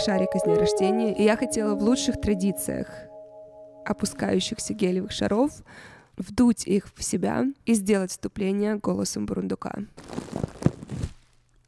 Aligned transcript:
как 0.00 0.06
шарик 0.06 0.34
из 0.34 0.42
дня 0.42 0.56
рождения, 0.56 1.14
и 1.14 1.22
я 1.22 1.36
хотела 1.36 1.74
в 1.74 1.82
лучших 1.82 2.20
традициях 2.20 2.88
опускающихся 3.84 4.72
гелевых 4.72 5.12
шаров 5.12 5.52
вдуть 6.16 6.66
их 6.66 6.86
в 6.94 7.02
себя 7.02 7.44
и 7.66 7.74
сделать 7.74 8.10
вступление 8.10 8.76
голосом 8.76 9.26
бурундука. 9.26 9.74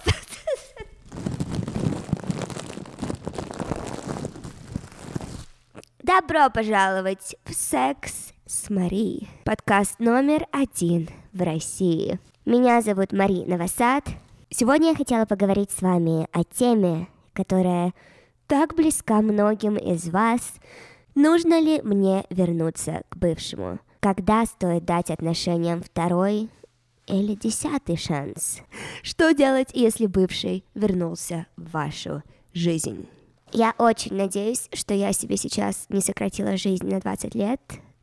Добро 6.03 6.51
пожаловать 6.51 7.37
в 7.45 7.55
секс 7.55 8.33
с 8.47 8.69
Мари. 8.71 9.29
Подкаст 9.45 9.99
номер 9.99 10.47
один 10.53 11.09
в 11.33 11.43
России. 11.43 12.19
Меня 12.45 12.83
зовут 12.83 13.13
Мари 13.13 13.45
Новосад. 13.45 14.05
Сегодня 14.51 14.89
я 14.89 14.97
хотела 14.97 15.27
поговорить 15.27 15.71
с 15.71 15.81
вами 15.81 16.27
о 16.33 16.43
теме, 16.43 17.07
которая 17.35 17.95
так 18.49 18.75
близка 18.75 19.23
многим 19.23 19.77
из 19.77 20.09
вас. 20.09 20.55
Нужно 21.15 21.61
ли 21.61 21.81
мне 21.83 22.25
вернуться 22.31 23.05
к 23.11 23.17
бывшему? 23.17 23.79
Когда 24.01 24.45
стоит 24.45 24.85
дать 24.85 25.13
отношениям 25.13 25.85
второй 25.85 26.51
или 27.07 27.37
десятый 27.37 27.97
шанс? 27.97 28.59
Что 29.05 29.33
делать, 29.33 29.69
если 29.73 30.07
бывший 30.07 30.65
вернулся 30.75 31.47
в 31.57 31.71
вашу 31.71 32.25
жизнь? 32.53 33.07
Я 33.53 33.73
очень 33.79 34.17
надеюсь, 34.17 34.69
что 34.73 34.95
я 34.95 35.13
себе 35.13 35.37
сейчас 35.37 35.87
не 35.91 36.01
сократила 36.01 36.57
жизнь 36.57 36.89
на 36.89 36.99
20 36.99 37.37
лет 37.37 37.61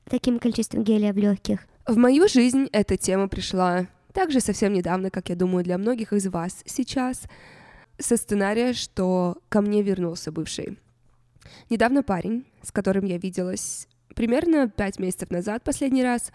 таким 0.10 0.40
количеством 0.40 0.86
гелия 0.86 1.12
в 1.12 1.18
легких. 1.18 1.68
В 1.86 1.98
мою 1.98 2.30
жизнь 2.30 2.70
эта 2.72 2.96
тема 2.96 3.28
пришла 3.28 3.88
также 4.14 4.40
совсем 4.40 4.74
недавно, 4.74 5.10
как 5.10 5.30
я 5.30 5.36
думаю, 5.36 5.64
для 5.64 5.78
многих 5.78 6.14
из 6.14 6.28
вас 6.28 6.64
сейчас, 6.66 7.24
со 7.98 8.18
сценария, 8.18 8.74
что 8.74 9.38
ко 9.50 9.62
мне 9.62 9.82
вернулся 9.82 10.32
бывший. 10.32 10.80
Недавно 11.70 12.04
парень, 12.04 12.46
с 12.62 12.72
которым 12.72 13.06
я 13.06 13.18
виделась 13.18 13.88
примерно 14.16 14.70
пять 14.70 15.00
месяцев 15.00 15.32
назад 15.32 15.64
последний 15.64 16.04
раз, 16.04 16.32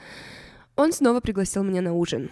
он 0.76 0.92
снова 0.92 1.20
пригласил 1.20 1.62
меня 1.62 1.82
на 1.82 1.94
ужин. 1.94 2.30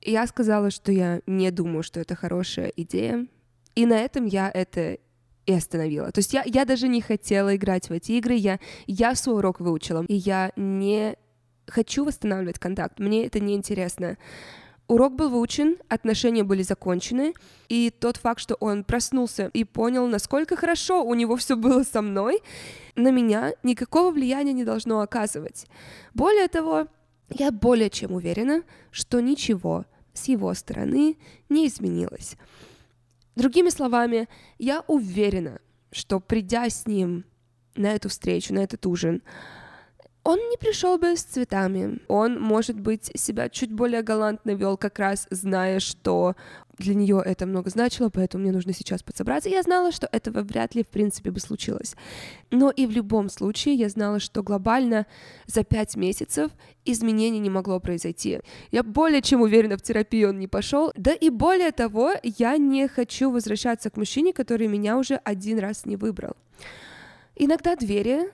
Я 0.00 0.26
сказала, 0.26 0.70
что 0.70 0.90
я 0.92 1.20
не 1.26 1.50
думаю, 1.50 1.82
что 1.82 2.00
это 2.00 2.14
хорошая 2.14 2.72
идея, 2.76 3.26
и 3.74 3.86
на 3.86 3.98
этом 3.98 4.26
я 4.26 4.50
это 4.52 4.98
и 5.46 5.52
остановила. 5.52 6.10
То 6.12 6.18
есть 6.18 6.32
я, 6.32 6.42
я 6.46 6.64
даже 6.64 6.88
не 6.88 7.00
хотела 7.00 7.54
играть 7.56 7.88
в 7.88 7.92
эти 7.92 8.12
игры, 8.12 8.34
я, 8.34 8.60
я 8.86 9.14
свой 9.14 9.36
урок 9.36 9.60
выучила, 9.60 10.04
и 10.06 10.14
я 10.14 10.52
не 10.56 11.16
хочу 11.72 12.04
восстанавливать 12.04 12.58
контакт, 12.58 12.98
мне 12.98 13.26
это 13.26 13.40
не 13.40 13.54
интересно. 13.54 14.18
Урок 14.88 15.14
был 15.14 15.30
выучен, 15.30 15.78
отношения 15.88 16.44
были 16.44 16.62
закончены, 16.62 17.34
и 17.68 17.90
тот 17.90 18.18
факт, 18.18 18.40
что 18.40 18.56
он 18.56 18.84
проснулся 18.84 19.50
и 19.54 19.64
понял, 19.64 20.06
насколько 20.06 20.54
хорошо 20.54 21.02
у 21.02 21.14
него 21.14 21.36
все 21.36 21.56
было 21.56 21.82
со 21.82 22.02
мной, 22.02 22.40
на 22.94 23.10
меня 23.10 23.54
никакого 23.62 24.10
влияния 24.10 24.52
не 24.52 24.64
должно 24.64 25.00
оказывать. 25.00 25.66
Более 26.14 26.48
того, 26.48 26.88
я 27.30 27.50
более 27.50 27.88
чем 27.88 28.12
уверена, 28.12 28.64
что 28.90 29.20
ничего 29.20 29.86
с 30.12 30.28
его 30.28 30.52
стороны 30.52 31.16
не 31.48 31.66
изменилось. 31.68 32.36
Другими 33.34 33.70
словами, 33.70 34.28
я 34.58 34.84
уверена, 34.88 35.60
что 35.90 36.20
придя 36.20 36.68
с 36.68 36.86
ним 36.86 37.24
на 37.76 37.92
эту 37.92 38.10
встречу, 38.10 38.52
на 38.52 38.58
этот 38.58 38.84
ужин, 38.84 39.22
он 40.24 40.38
не 40.50 40.56
пришел 40.56 40.98
бы 40.98 41.16
с 41.16 41.22
цветами. 41.22 41.98
Он, 42.08 42.40
может 42.40 42.78
быть, 42.78 43.10
себя 43.14 43.48
чуть 43.48 43.72
более 43.72 44.02
галантно 44.02 44.52
вел, 44.52 44.76
как 44.76 44.98
раз 44.98 45.26
зная, 45.30 45.80
что 45.80 46.36
для 46.78 46.94
нее 46.94 47.22
это 47.24 47.44
много 47.46 47.70
значило, 47.70 48.08
поэтому 48.08 48.42
мне 48.42 48.52
нужно 48.52 48.72
сейчас 48.72 49.02
подсобраться. 49.02 49.48
Я 49.48 49.62
знала, 49.62 49.92
что 49.92 50.08
этого 50.10 50.42
вряд 50.42 50.74
ли, 50.74 50.82
в 50.82 50.88
принципе, 50.88 51.30
бы 51.30 51.40
случилось. 51.40 51.96
Но 52.50 52.70
и 52.70 52.86
в 52.86 52.90
любом 52.90 53.28
случае 53.28 53.74
я 53.74 53.88
знала, 53.88 54.20
что 54.20 54.42
глобально 54.42 55.06
за 55.46 55.64
пять 55.64 55.96
месяцев 55.96 56.50
изменений 56.84 57.40
не 57.40 57.50
могло 57.50 57.80
произойти. 57.80 58.40
Я 58.70 58.82
более 58.82 59.22
чем 59.22 59.42
уверена, 59.42 59.76
в 59.76 59.82
терапию 59.82 60.30
он 60.30 60.38
не 60.38 60.48
пошел. 60.48 60.92
Да 60.96 61.12
и 61.12 61.30
более 61.30 61.72
того, 61.72 62.12
я 62.22 62.56
не 62.56 62.88
хочу 62.88 63.30
возвращаться 63.30 63.90
к 63.90 63.96
мужчине, 63.96 64.32
который 64.32 64.68
меня 64.68 64.98
уже 64.98 65.16
один 65.16 65.58
раз 65.58 65.84
не 65.84 65.96
выбрал. 65.96 66.36
Иногда 67.34 67.76
двери 67.76 68.30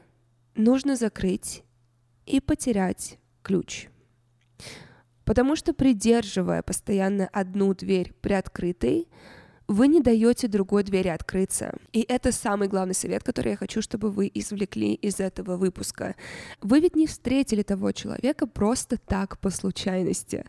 нужно 0.54 0.96
закрыть 0.96 1.62
и 2.28 2.40
потерять 2.40 3.18
ключ. 3.42 3.88
Потому 5.24 5.56
что 5.56 5.74
придерживая 5.74 6.62
постоянно 6.62 7.28
одну 7.32 7.74
дверь 7.74 8.12
приоткрытой, 8.20 9.08
вы 9.66 9.86
не 9.88 10.00
даете 10.00 10.48
другой 10.48 10.82
двери 10.82 11.08
открыться. 11.08 11.74
И 11.92 12.00
это 12.08 12.32
самый 12.32 12.68
главный 12.68 12.94
совет, 12.94 13.22
который 13.22 13.50
я 13.50 13.56
хочу, 13.56 13.82
чтобы 13.82 14.10
вы 14.10 14.30
извлекли 14.32 14.94
из 14.94 15.20
этого 15.20 15.58
выпуска. 15.58 16.16
Вы 16.62 16.80
ведь 16.80 16.96
не 16.96 17.06
встретили 17.06 17.62
того 17.62 17.92
человека 17.92 18.46
просто 18.46 18.96
так 18.96 19.38
по 19.38 19.50
случайности. 19.50 20.46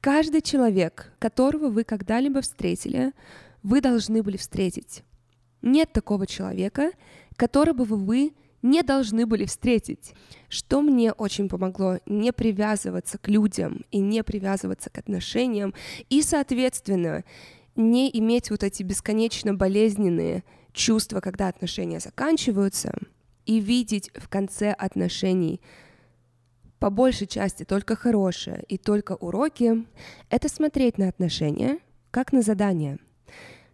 Каждый 0.00 0.40
человек, 0.40 1.12
которого 1.18 1.68
вы 1.68 1.84
когда-либо 1.84 2.40
встретили, 2.40 3.12
вы 3.62 3.82
должны 3.82 4.22
были 4.22 4.38
встретить. 4.38 5.02
Нет 5.60 5.92
такого 5.92 6.26
человека, 6.26 6.92
которого 7.36 7.84
бы 7.84 7.96
вы 7.96 8.32
не 8.64 8.82
должны 8.82 9.26
были 9.26 9.44
встретить. 9.44 10.14
Что 10.48 10.80
мне 10.80 11.12
очень 11.12 11.48
помогло 11.48 11.98
не 12.06 12.32
привязываться 12.32 13.18
к 13.18 13.28
людям 13.28 13.84
и 13.90 13.98
не 14.00 14.24
привязываться 14.24 14.88
к 14.90 14.98
отношениям, 14.98 15.74
и, 16.08 16.22
соответственно, 16.22 17.24
не 17.76 18.10
иметь 18.18 18.50
вот 18.50 18.64
эти 18.64 18.82
бесконечно 18.82 19.52
болезненные 19.54 20.44
чувства, 20.72 21.20
когда 21.20 21.48
отношения 21.48 22.00
заканчиваются, 22.00 22.94
и 23.44 23.60
видеть 23.60 24.10
в 24.14 24.30
конце 24.30 24.72
отношений 24.72 25.60
по 26.78 26.88
большей 26.88 27.26
части 27.26 27.64
только 27.64 27.94
хорошее 27.94 28.64
и 28.68 28.78
только 28.78 29.12
уроки, 29.12 29.84
это 30.30 30.48
смотреть 30.48 30.96
на 30.96 31.08
отношения 31.08 31.78
как 32.10 32.32
на 32.32 32.40
задание. 32.40 32.98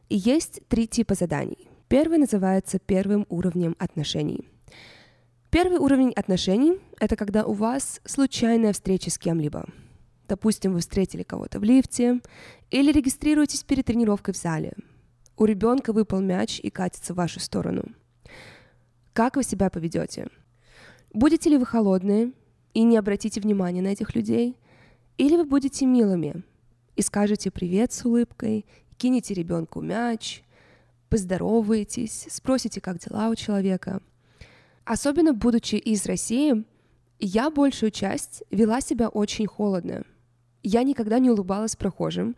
И 0.09 0.17
есть 0.17 0.61
три 0.69 0.89
типа 0.89 1.15
заданий. 1.15 1.69
Первый 1.87 2.19
называется 2.19 2.81
первым 2.81 3.27
уровнем 3.29 3.77
отношений— 3.79 4.49
Первый 5.51 5.79
уровень 5.79 6.13
отношений— 6.13 6.79
это 7.01 7.17
когда 7.17 7.45
у 7.45 7.53
вас 7.53 8.01
случайная 8.05 8.73
встреча 8.73 9.11
с 9.11 9.19
кем-либо. 9.19 9.67
Допустим, 10.29 10.73
вы 10.75 10.79
встретили 10.79 11.25
кого-то 11.25 11.59
в 11.59 11.65
лифте 11.65 12.21
или 12.71 12.93
регистрируетесь 12.93 13.65
перед 13.65 13.85
тренировкой 13.85 14.33
в 14.33 14.37
зале. 14.37 14.75
У 15.37 15.45
ребенка 15.47 15.93
выпал 15.93 16.21
мяч 16.21 16.61
и 16.61 16.71
катится 16.71 17.15
в 17.15 17.17
вашу 17.17 17.41
сторону. 17.41 17.87
Как 19.13 19.35
вы 19.35 19.43
себя 19.43 19.71
поведете? 19.71 20.29
Будете 21.13 21.51
ли 21.51 21.59
вы 21.59 21.67
холодные 21.67 22.31
и 22.73 22.85
не 22.85 22.97
обратите 22.97 23.41
внимания 23.41 23.83
на 23.83 23.89
этих 23.89 24.15
людей? 24.15 24.57
Или 25.19 25.35
вы 25.35 25.45
будете 25.45 25.85
милыми 25.85 26.45
и 26.95 27.03
скажете 27.03 27.51
привет 27.51 27.93
с 27.93 28.05
улыбкой, 28.05 28.67
кинете 28.99 29.35
ребенку 29.35 29.81
мяч, 29.81 30.45
поздороваетесь, 31.09 32.29
спросите, 32.31 32.81
как 32.81 32.99
дела 33.01 33.31
у 33.31 33.35
человека— 33.35 34.01
Особенно 34.91 35.33
будучи 35.33 35.77
из 35.77 36.05
России, 36.07 36.65
я 37.21 37.49
большую 37.51 37.93
часть 37.93 38.43
вела 38.51 38.81
себя 38.81 39.09
очень 39.09 39.47
холодно. 39.47 40.03
Я 40.65 40.83
никогда 40.83 41.21
не 41.21 41.31
улыбалась 41.31 41.77
прохожим, 41.77 42.35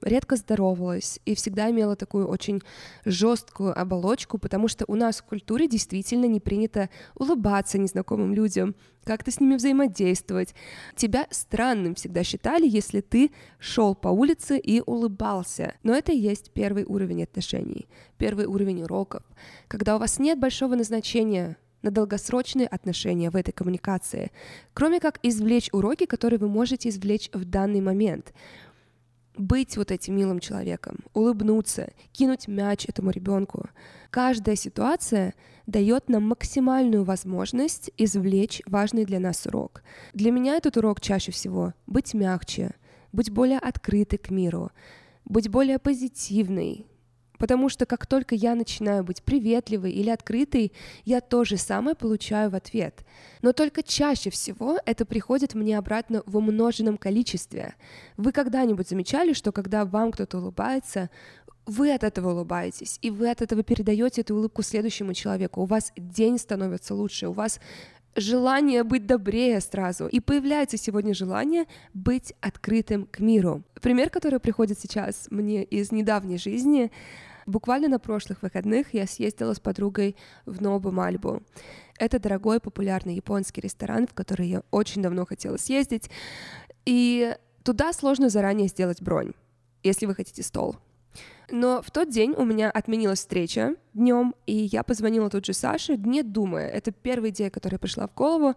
редко 0.00 0.36
здоровалась 0.36 1.18
и 1.24 1.34
всегда 1.34 1.68
имела 1.68 1.96
такую 1.96 2.28
очень 2.28 2.62
жесткую 3.04 3.76
оболочку, 3.76 4.38
потому 4.38 4.68
что 4.68 4.84
у 4.86 4.94
нас 4.94 5.18
в 5.18 5.24
культуре 5.24 5.66
действительно 5.66 6.26
не 6.26 6.38
принято 6.38 6.90
улыбаться 7.16 7.76
незнакомым 7.76 8.34
людям, 8.34 8.76
как-то 9.02 9.32
с 9.32 9.40
ними 9.40 9.56
взаимодействовать. 9.56 10.54
Тебя 10.94 11.26
странным 11.32 11.96
всегда 11.96 12.22
считали, 12.22 12.68
если 12.68 13.00
ты 13.00 13.32
шел 13.58 13.96
по 13.96 14.06
улице 14.06 14.58
и 14.58 14.80
улыбался. 14.80 15.74
Но 15.82 15.92
это 15.92 16.12
и 16.12 16.18
есть 16.18 16.52
первый 16.52 16.84
уровень 16.84 17.24
отношений, 17.24 17.88
первый 18.16 18.46
уровень 18.46 18.84
уроков, 18.84 19.24
когда 19.66 19.96
у 19.96 19.98
вас 19.98 20.20
нет 20.20 20.38
большого 20.38 20.76
назначения 20.76 21.56
на 21.82 21.90
долгосрочные 21.90 22.66
отношения 22.66 23.30
в 23.30 23.36
этой 23.36 23.52
коммуникации, 23.52 24.30
кроме 24.74 25.00
как 25.00 25.18
извлечь 25.22 25.70
уроки, 25.72 26.06
которые 26.06 26.38
вы 26.38 26.48
можете 26.48 26.88
извлечь 26.88 27.30
в 27.32 27.44
данный 27.44 27.80
момент. 27.80 28.32
Быть 29.36 29.76
вот 29.76 29.90
этим 29.90 30.16
милым 30.16 30.40
человеком, 30.40 30.98
улыбнуться, 31.14 31.92
кинуть 32.12 32.48
мяч 32.48 32.86
этому 32.86 33.10
ребенку. 33.10 33.68
Каждая 34.10 34.56
ситуация 34.56 35.34
дает 35.66 36.08
нам 36.08 36.24
максимальную 36.24 37.04
возможность 37.04 37.90
извлечь 37.96 38.60
важный 38.66 39.04
для 39.04 39.20
нас 39.20 39.46
урок. 39.46 39.82
Для 40.12 40.30
меня 40.32 40.56
этот 40.56 40.76
урок 40.76 41.00
чаще 41.00 41.32
всего 41.32 41.74
быть 41.86 42.12
мягче, 42.12 42.74
быть 43.12 43.30
более 43.30 43.58
открытой 43.58 44.18
к 44.18 44.30
миру, 44.30 44.72
быть 45.24 45.48
более 45.48 45.78
позитивной, 45.78 46.86
Потому 47.40 47.70
что 47.70 47.86
как 47.86 48.06
только 48.06 48.34
я 48.34 48.54
начинаю 48.54 49.02
быть 49.02 49.22
приветливой 49.22 49.92
или 49.92 50.10
открытой, 50.10 50.72
я 51.06 51.22
то 51.22 51.42
же 51.42 51.56
самое 51.56 51.96
получаю 51.96 52.50
в 52.50 52.54
ответ. 52.54 53.00
Но 53.40 53.54
только 53.54 53.82
чаще 53.82 54.28
всего 54.28 54.78
это 54.84 55.06
приходит 55.06 55.54
мне 55.54 55.78
обратно 55.78 56.22
в 56.26 56.36
умноженном 56.36 56.98
количестве. 56.98 57.74
Вы 58.18 58.32
когда-нибудь 58.32 58.90
замечали, 58.90 59.32
что 59.32 59.52
когда 59.52 59.86
вам 59.86 60.12
кто-то 60.12 60.36
улыбается, 60.36 61.08
вы 61.64 61.94
от 61.94 62.04
этого 62.04 62.32
улыбаетесь, 62.32 62.98
и 63.00 63.10
вы 63.10 63.30
от 63.30 63.40
этого 63.40 63.62
передаете 63.62 64.20
эту 64.20 64.34
улыбку 64.34 64.62
следующему 64.62 65.14
человеку. 65.14 65.62
У 65.62 65.66
вас 65.66 65.92
день 65.96 66.38
становится 66.38 66.94
лучше, 66.94 67.28
у 67.28 67.32
вас 67.32 67.58
желание 68.16 68.82
быть 68.82 69.06
добрее 69.06 69.60
сразу. 69.60 70.06
И 70.08 70.20
появляется 70.20 70.76
сегодня 70.76 71.14
желание 71.14 71.64
быть 71.94 72.34
открытым 72.40 73.06
к 73.06 73.20
миру. 73.20 73.62
Пример, 73.80 74.10
который 74.10 74.40
приходит 74.40 74.78
сейчас 74.78 75.28
мне 75.30 75.64
из 75.64 75.92
недавней 75.92 76.36
жизни, 76.36 76.90
буквально 77.50 77.88
на 77.88 77.98
прошлых 77.98 78.42
выходных 78.42 78.94
я 78.94 79.06
съездила 79.06 79.54
с 79.54 79.60
подругой 79.60 80.16
в 80.46 80.62
Нобу 80.62 80.90
Мальбу. 80.90 81.42
Это 81.98 82.18
дорогой 82.18 82.60
популярный 82.60 83.14
японский 83.14 83.60
ресторан, 83.60 84.06
в 84.06 84.14
который 84.14 84.48
я 84.48 84.62
очень 84.70 85.02
давно 85.02 85.26
хотела 85.26 85.56
съездить. 85.56 86.10
И 86.86 87.36
туда 87.62 87.92
сложно 87.92 88.30
заранее 88.30 88.68
сделать 88.68 89.02
бронь, 89.02 89.32
если 89.82 90.06
вы 90.06 90.14
хотите 90.14 90.42
стол. 90.42 90.76
Но 91.50 91.82
в 91.82 91.90
тот 91.90 92.08
день 92.08 92.34
у 92.36 92.44
меня 92.44 92.70
отменилась 92.70 93.18
встреча 93.18 93.74
днем, 93.92 94.34
и 94.46 94.54
я 94.54 94.84
позвонила 94.84 95.28
тут 95.28 95.44
же 95.44 95.52
Саше, 95.52 95.96
не 95.96 96.22
думая. 96.22 96.68
Это 96.68 96.92
первая 96.92 97.30
идея, 97.30 97.50
которая 97.50 97.78
пришла 97.78 98.06
в 98.06 98.14
голову. 98.14 98.54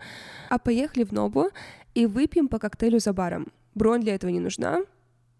А 0.49 0.59
поехали 0.59 1.03
в 1.03 1.11
Нобу 1.11 1.49
и 1.95 2.05
выпьем 2.05 2.47
по 2.47 2.59
коктейлю 2.59 2.99
за 2.99 3.11
баром. 3.11 3.51
Бронь 3.73 4.01
для 4.01 4.13
этого 4.13 4.29
не 4.29 4.39
нужна. 4.39 4.83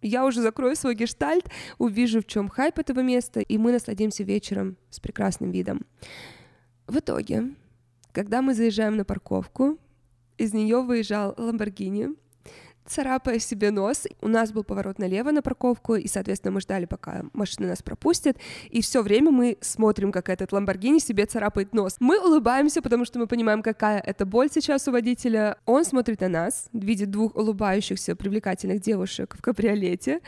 Я 0.04 0.26
уже 0.26 0.42
закрою 0.42 0.76
свой 0.76 0.96
гештальт, 0.96 1.50
увижу, 1.78 2.22
в 2.22 2.26
чем 2.26 2.50
хайп 2.50 2.78
этого 2.78 3.00
места, 3.00 3.40
и 3.40 3.58
мы 3.58 3.72
насладимся 3.72 4.24
вечером 4.24 4.76
с 4.90 5.00
прекрасным 5.00 5.52
видом. 5.52 5.86
В 6.88 6.98
итоге, 6.98 7.56
когда 8.12 8.42
мы 8.42 8.54
заезжаем 8.54 8.98
на 8.98 9.06
парковку, 9.06 9.80
из 10.38 10.54
нее 10.54 10.82
выезжал 10.82 11.34
Ламборгини, 11.38 12.16
царапая 12.86 13.40
себе 13.40 13.72
нос. 13.72 14.08
У 14.22 14.28
нас 14.28 14.52
был 14.52 14.64
поворот 14.64 15.00
налево 15.00 15.32
на 15.32 15.42
парковку, 15.42 15.96
и, 15.96 16.08
соответственно, 16.08 16.52
мы 16.52 16.62
ждали, 16.62 16.86
пока 16.86 17.26
машина 17.34 17.68
нас 17.68 17.82
пропустит, 17.82 18.38
и 18.70 18.82
все 18.82 19.02
время 19.02 19.32
мы 19.32 19.58
смотрим, 19.62 20.12
как 20.12 20.30
этот 20.30 20.52
Ламборгини 20.52 21.00
себе 21.00 21.26
царапает 21.26 21.74
нос. 21.74 21.98
Мы 22.00 22.20
улыбаемся, 22.20 22.82
потому 22.82 23.06
что 23.06 23.20
мы 23.20 23.28
понимаем, 23.28 23.62
какая 23.62 24.00
это 24.00 24.26
боль 24.26 24.50
сейчас 24.52 24.88
у 24.88 24.92
водителя. 24.92 25.58
Он 25.66 25.86
смотрит 25.86 26.22
на 26.22 26.30
нас, 26.30 26.68
видит 26.74 27.12
двух 27.12 27.36
улыбающихся 27.36 28.16
привлекательных 28.16 28.82
девушек 28.82 29.36
в 29.38 29.42
кабриолете. 29.42 30.20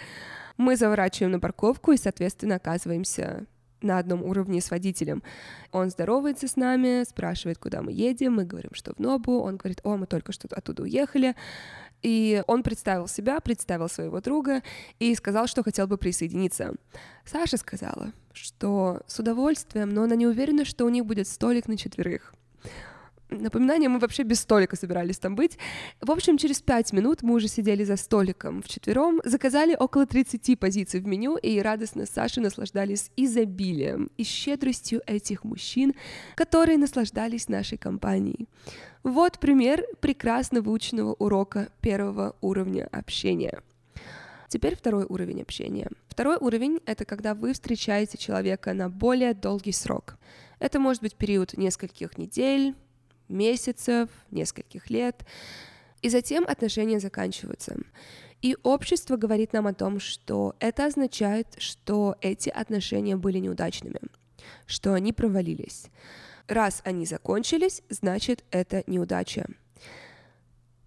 Мы 0.57 0.77
заворачиваем 0.77 1.31
на 1.31 1.39
парковку 1.39 1.91
и, 1.91 1.97
соответственно, 1.97 2.55
оказываемся 2.55 3.45
на 3.85 3.99
одном 3.99 4.23
уровне 4.23 4.61
с 4.61 4.71
водителем. 4.71 5.23
Он 5.71 5.89
здоровается 5.89 6.47
с 6.47 6.55
нами, 6.55 7.03
спрашивает, 7.03 7.57
куда 7.57 7.81
мы 7.81 7.91
едем, 7.91 8.35
мы 8.35 8.45
говорим, 8.45 8.71
что 8.73 8.93
в 8.93 8.99
Нобу, 8.99 9.39
он 9.39 9.57
говорит, 9.57 9.79
о, 9.83 9.95
мы 9.95 10.07
только 10.07 10.31
что 10.31 10.47
оттуда 10.51 10.83
уехали, 10.83 11.35
и 12.05 12.43
он 12.45 12.61
представил 12.61 13.07
себя, 13.07 13.39
представил 13.39 13.89
своего 13.89 14.21
друга 14.21 14.61
и 14.99 15.15
сказал, 15.15 15.47
что 15.47 15.63
хотел 15.63 15.87
бы 15.87 15.97
присоединиться. 15.97 16.75
Саша 17.25 17.57
сказала, 17.57 18.11
что 18.31 19.01
с 19.07 19.17
удовольствием, 19.17 19.89
но 19.89 20.03
она 20.03 20.15
не 20.15 20.27
уверена, 20.27 20.65
что 20.65 20.85
у 20.85 20.89
них 20.89 21.03
будет 21.03 21.27
столик 21.27 21.67
на 21.67 21.77
четверых. 21.77 22.35
Напоминание, 23.39 23.89
мы 23.89 23.99
вообще 23.99 24.23
без 24.23 24.39
столика 24.39 24.75
собирались 24.75 25.17
там 25.17 25.35
быть. 25.35 25.57
В 26.01 26.11
общем, 26.11 26.37
через 26.37 26.61
пять 26.61 26.93
минут 26.93 27.21
мы 27.21 27.35
уже 27.35 27.47
сидели 27.47 27.83
за 27.83 27.97
столиком 27.97 28.61
вчетвером, 28.61 29.21
заказали 29.25 29.75
около 29.75 30.05
30 30.05 30.57
позиций 30.59 30.99
в 30.99 31.07
меню, 31.07 31.37
и 31.37 31.59
радостно 31.59 32.05
с 32.05 32.09
Сашей 32.09 32.43
наслаждались 32.43 33.11
изобилием 33.15 34.09
и 34.17 34.23
щедростью 34.23 35.01
этих 35.05 35.43
мужчин, 35.43 35.93
которые 36.35 36.77
наслаждались 36.77 37.49
нашей 37.49 37.77
компанией. 37.77 38.47
Вот 39.03 39.39
пример 39.39 39.83
прекрасно 39.99 40.61
выученного 40.61 41.13
урока 41.13 41.69
первого 41.81 42.35
уровня 42.41 42.87
общения. 42.91 43.61
Теперь 44.47 44.75
второй 44.75 45.05
уровень 45.05 45.41
общения. 45.41 45.89
Второй 46.07 46.37
уровень— 46.37 46.79
это 46.85 47.03
когда 47.03 47.33
вы 47.33 47.53
встречаете 47.53 48.17
человека 48.17 48.73
на 48.73 48.89
более 48.89 49.33
долгий 49.33 49.73
срок. 49.73 50.17
Это 50.59 50.79
может 50.79 51.01
быть 51.01 51.15
период 51.15 51.57
нескольких 51.57 52.17
недель, 52.17 52.73
месяцев, 53.29 54.09
нескольких 54.31 54.89
лет, 54.89 55.25
и 56.01 56.09
затем 56.09 56.45
отношения 56.47 56.99
заканчиваются. 56.99 57.77
И 58.41 58.55
общество 58.63 59.17
говорит 59.17 59.53
нам 59.53 59.65
о 59.67 59.73
том, 59.73 59.99
что 59.99 60.55
это 60.59 60.85
означает, 60.85 61.47
что 61.57 62.15
эти 62.21 62.49
отношения 62.49 63.15
были 63.15 63.39
неудачными, 63.39 63.99
что 64.67 64.93
они 64.93 65.13
провалились. 65.13 65.87
Раз 66.47 66.81
они 66.85 67.05
закончились, 67.05 67.81
значит 67.89 68.43
это 68.51 68.83
неудача. 68.85 69.47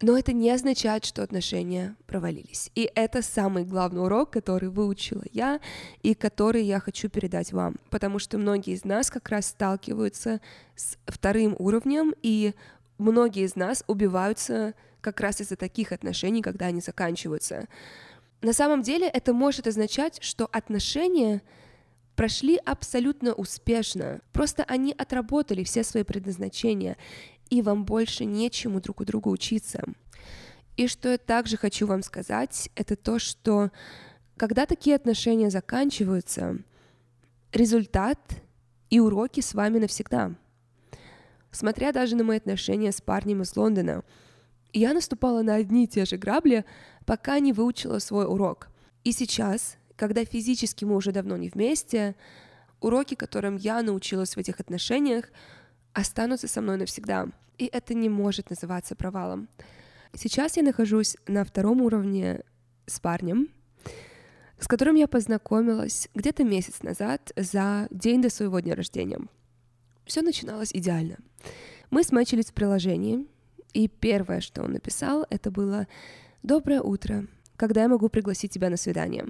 Но 0.01 0.17
это 0.17 0.33
не 0.33 0.51
означает, 0.51 1.05
что 1.05 1.23
отношения 1.23 1.97
провалились. 2.07 2.71
И 2.77 2.91
это 2.95 3.21
самый 3.21 3.65
главный 3.65 4.03
урок, 4.03 4.31
который 4.31 4.69
выучила 4.69 5.25
я 5.33 5.61
и 6.03 6.15
который 6.15 6.63
я 6.63 6.79
хочу 6.79 7.09
передать 7.09 7.53
вам. 7.53 7.77
Потому 7.91 8.21
что 8.21 8.39
многие 8.39 8.75
из 8.75 8.85
нас 8.85 9.11
как 9.11 9.29
раз 9.29 9.47
сталкиваются 9.47 10.41
с 10.77 10.97
вторым 11.07 11.57
уровнем, 11.59 12.15
и 12.23 12.55
многие 12.99 13.45
из 13.45 13.57
нас 13.57 13.83
убиваются 13.89 14.75
как 15.01 15.21
раз 15.21 15.41
из-за 15.41 15.57
таких 15.57 15.91
отношений, 15.91 16.43
когда 16.43 16.67
они 16.67 16.81
заканчиваются. 16.81 17.67
На 18.41 18.53
самом 18.53 18.83
деле 18.83 19.09
это 19.09 19.33
может 19.33 19.67
означать, 19.67 20.23
что 20.23 20.49
отношения 20.53 21.43
прошли 22.15 22.57
абсолютно 22.57 23.33
успешно. 23.33 24.21
Просто 24.33 24.65
они 24.65 24.93
отработали 24.97 25.63
все 25.63 25.85
свои 25.85 26.03
предназначения 26.03 26.97
и 27.51 27.63
вам 27.63 27.85
больше 27.85 28.25
нечему 28.25 28.81
друг 28.81 29.01
у 29.01 29.05
друга 29.05 29.29
учиться. 29.29 29.85
И 30.77 30.87
что 30.87 31.11
я 31.11 31.19
также 31.19 31.57
хочу 31.57 31.87
вам 31.87 32.03
сказать, 32.03 32.71
это 32.75 32.95
то, 32.95 33.19
что 33.19 33.71
когда 34.37 34.67
такие 34.67 34.95
отношения 34.95 35.51
заканчиваются, 35.51 36.59
результат 37.53 38.19
и 38.91 39.01
уроки 39.01 39.41
с 39.41 39.55
вами 39.55 39.79
навсегда. 39.79 40.35
Смотря 41.51 41.93
даже 41.93 42.15
на 42.15 42.25
мои 42.25 42.37
отношения 42.37 42.93
с 42.93 43.01
парнем 43.01 43.43
из 43.43 43.57
Лондона, 43.57 44.05
я 44.73 44.93
наступала 44.93 45.43
на 45.43 45.55
одни 45.55 45.85
и 45.85 45.89
те 45.89 46.05
же 46.05 46.17
грабли, 46.17 46.65
пока 47.07 47.39
не 47.39 47.53
выучила 47.53 47.99
свой 47.99 48.27
урок. 48.27 48.69
И 49.03 49.13
сейчас, 49.13 49.77
когда 49.97 50.25
физически 50.25 50.85
мы 50.85 50.95
уже 50.95 51.11
давно 51.11 51.37
не 51.37 51.49
вместе, 51.49 52.15
уроки, 52.81 53.15
которым 53.15 53.57
я 53.57 53.83
научилась 53.83 54.37
в 54.37 54.39
этих 54.39 54.61
отношениях, 54.61 55.31
останутся 55.93 56.49
со 56.49 56.61
мной 56.61 56.77
навсегда. 56.77 57.29
И 57.59 57.67
это 57.67 57.95
не 57.95 58.09
может 58.09 58.51
называться 58.51 58.95
провалом. 58.95 59.49
Сейчас 60.15 60.57
я 60.57 60.63
нахожусь 60.63 61.17
на 61.27 61.45
втором 61.45 61.83
уровне 61.83 62.43
с 62.87 63.01
парнем, 63.01 63.49
с 64.59 64.67
которым 64.67 64.97
я 64.97 65.07
познакомилась 65.07 66.09
где-то 66.15 66.45
месяц 66.45 66.83
назад 66.83 67.33
за 67.37 67.89
день 67.91 68.23
до 68.23 68.31
своего 68.31 68.61
дня 68.61 68.75
рождения. 68.75 69.21
Все 70.05 70.23
начиналось 70.23 70.73
идеально. 70.73 71.17
Мы 71.91 72.03
смачились 72.03 72.47
в 72.47 72.55
приложении, 72.55 73.27
и 73.73 73.89
первое, 73.89 74.41
что 74.41 74.63
он 74.63 74.73
написал, 74.73 75.27
это 75.31 75.51
было 75.51 75.87
«Доброе 76.43 76.81
утро, 76.81 77.27
когда 77.57 77.83
я 77.83 77.89
могу 77.89 78.09
пригласить 78.09 78.53
тебя 78.53 78.71
на 78.71 78.77
свидание?» 78.77 79.27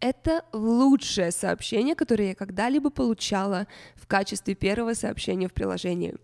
Это 0.00 0.44
лучшее 0.52 1.30
сообщение, 1.30 1.94
которое 1.94 2.28
я 2.28 2.34
когда-либо 2.34 2.90
получала 2.90 3.66
в 3.96 4.06
качестве 4.06 4.54
первого 4.54 4.94
сообщения 4.94 5.48
в 5.48 5.52
приложении. 5.52 6.14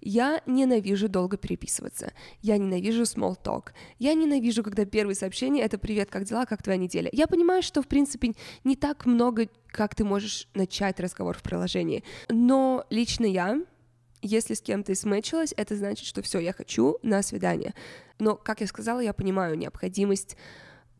Я 0.00 0.42
ненавижу 0.46 1.08
долго 1.08 1.36
переписываться. 1.36 2.12
Я 2.40 2.58
ненавижу 2.58 3.02
small 3.02 3.36
talk. 3.42 3.70
Я 3.98 4.14
ненавижу, 4.14 4.62
когда 4.62 4.84
первое 4.84 5.14
сообщение— 5.14 5.64
это 5.64 5.78
«Привет, 5.78 6.10
как 6.10 6.24
дела? 6.24 6.46
Как 6.46 6.62
твоя 6.62 6.78
неделя?» 6.78 7.08
Я 7.12 7.26
понимаю, 7.26 7.62
что, 7.62 7.82
в 7.82 7.88
принципе, 7.88 8.34
не 8.64 8.76
так 8.76 9.06
много, 9.06 9.48
как 9.68 9.94
ты 9.94 10.04
можешь 10.04 10.48
начать 10.54 11.00
разговор 11.00 11.36
в 11.36 11.42
приложении. 11.42 12.04
Но 12.28 12.84
лично 12.90 13.26
я 13.26 13.60
если 14.20 14.54
с 14.54 14.60
кем-то 14.60 14.94
смычилась, 14.94 15.54
это 15.56 15.76
значит, 15.76 16.04
что 16.04 16.22
все, 16.22 16.40
я 16.40 16.52
хочу 16.52 16.98
на 17.02 17.22
свидание. 17.22 17.74
Но, 18.18 18.34
как 18.34 18.60
я 18.60 18.66
сказала, 18.66 19.00
я 19.00 19.12
понимаю 19.12 19.56
необходимость 19.56 20.36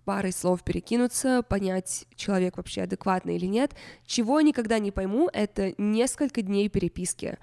парой 0.08 0.32
слов 0.32 0.62
перекинуться, 0.64 1.42
понять, 1.42 2.06
человек 2.14 2.56
вообще 2.56 2.80
адекватный 2.80 3.36
или 3.36 3.44
нет. 3.44 3.74
Чего 4.06 4.40
я 4.40 4.46
никогда 4.46 4.78
не 4.78 4.90
пойму, 4.90 5.28
это 5.30 5.74
несколько 5.76 6.40
дней 6.40 6.70
переписки 6.70 7.36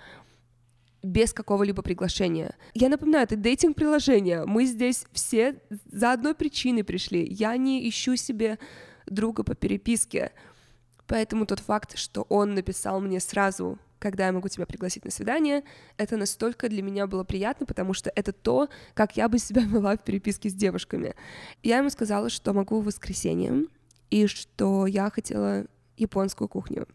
без 1.03 1.31
какого-либо 1.31 1.83
приглашения. 1.83 2.55
Я 2.73 2.89
напоминаю, 2.89 3.25
это 3.25 3.35
дейтинг-приложение. 3.35 4.45
Мы 4.47 4.65
здесь 4.65 5.05
все 5.11 5.61
за 5.91 6.11
одной 6.11 6.33
причиной 6.33 6.83
пришли. 6.83 7.27
Я 7.29 7.55
не 7.55 7.87
ищу 7.87 8.15
себе 8.15 8.57
друга 9.05 9.43
по 9.43 9.53
переписке. 9.53 10.31
Поэтому 11.05 11.45
тот 11.45 11.59
факт, 11.59 11.99
что 11.99 12.25
он 12.29 12.55
написал 12.55 12.99
мне 12.99 13.19
сразу 13.19 13.77
когда 13.99 14.27
я 14.27 14.31
могу 14.31 14.47
тебя 14.47 14.65
пригласить 14.65 15.05
на 15.05 15.11
свидание, 15.11 15.63
это 15.97 16.17
настолько 16.17 16.69
для 16.69 16.81
меня 16.81 17.07
было 17.07 17.23
приятно, 17.23 17.65
потому 17.65 17.93
что 17.93 18.11
это 18.15 18.33
то, 18.33 18.69
как 18.93 19.17
я 19.17 19.27
бы 19.29 19.39
себя 19.39 19.61
вела 19.65 19.95
в 19.97 20.03
переписке 20.03 20.49
с 20.49 20.53
девушками. 20.53 21.15
Я 21.63 21.77
ему 21.77 21.89
сказала, 21.89 22.29
что 22.29 22.53
могу 22.53 22.81
в 22.81 22.85
воскресенье, 22.85 23.65
и 24.09 24.27
что 24.27 24.85
я 24.85 25.09
хотела 25.09 25.65
японскую 25.97 26.47
кухню. 26.47 26.87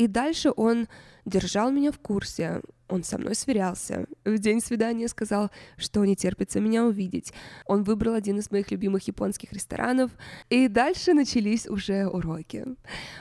И 0.00 0.06
дальше 0.06 0.50
он 0.56 0.88
держал 1.26 1.70
меня 1.70 1.92
в 1.92 1.98
курсе, 1.98 2.62
он 2.88 3.04
со 3.04 3.18
мной 3.18 3.34
сверялся. 3.34 4.06
В 4.24 4.38
день 4.38 4.62
свидания 4.62 5.08
сказал, 5.08 5.50
что 5.76 6.02
не 6.06 6.16
терпится 6.16 6.58
меня 6.58 6.86
увидеть. 6.86 7.34
Он 7.66 7.82
выбрал 7.82 8.14
один 8.14 8.38
из 8.38 8.50
моих 8.50 8.70
любимых 8.70 9.06
японских 9.08 9.52
ресторанов, 9.52 10.10
и 10.48 10.68
дальше 10.68 11.12
начались 11.12 11.66
уже 11.66 12.06
уроки. 12.06 12.64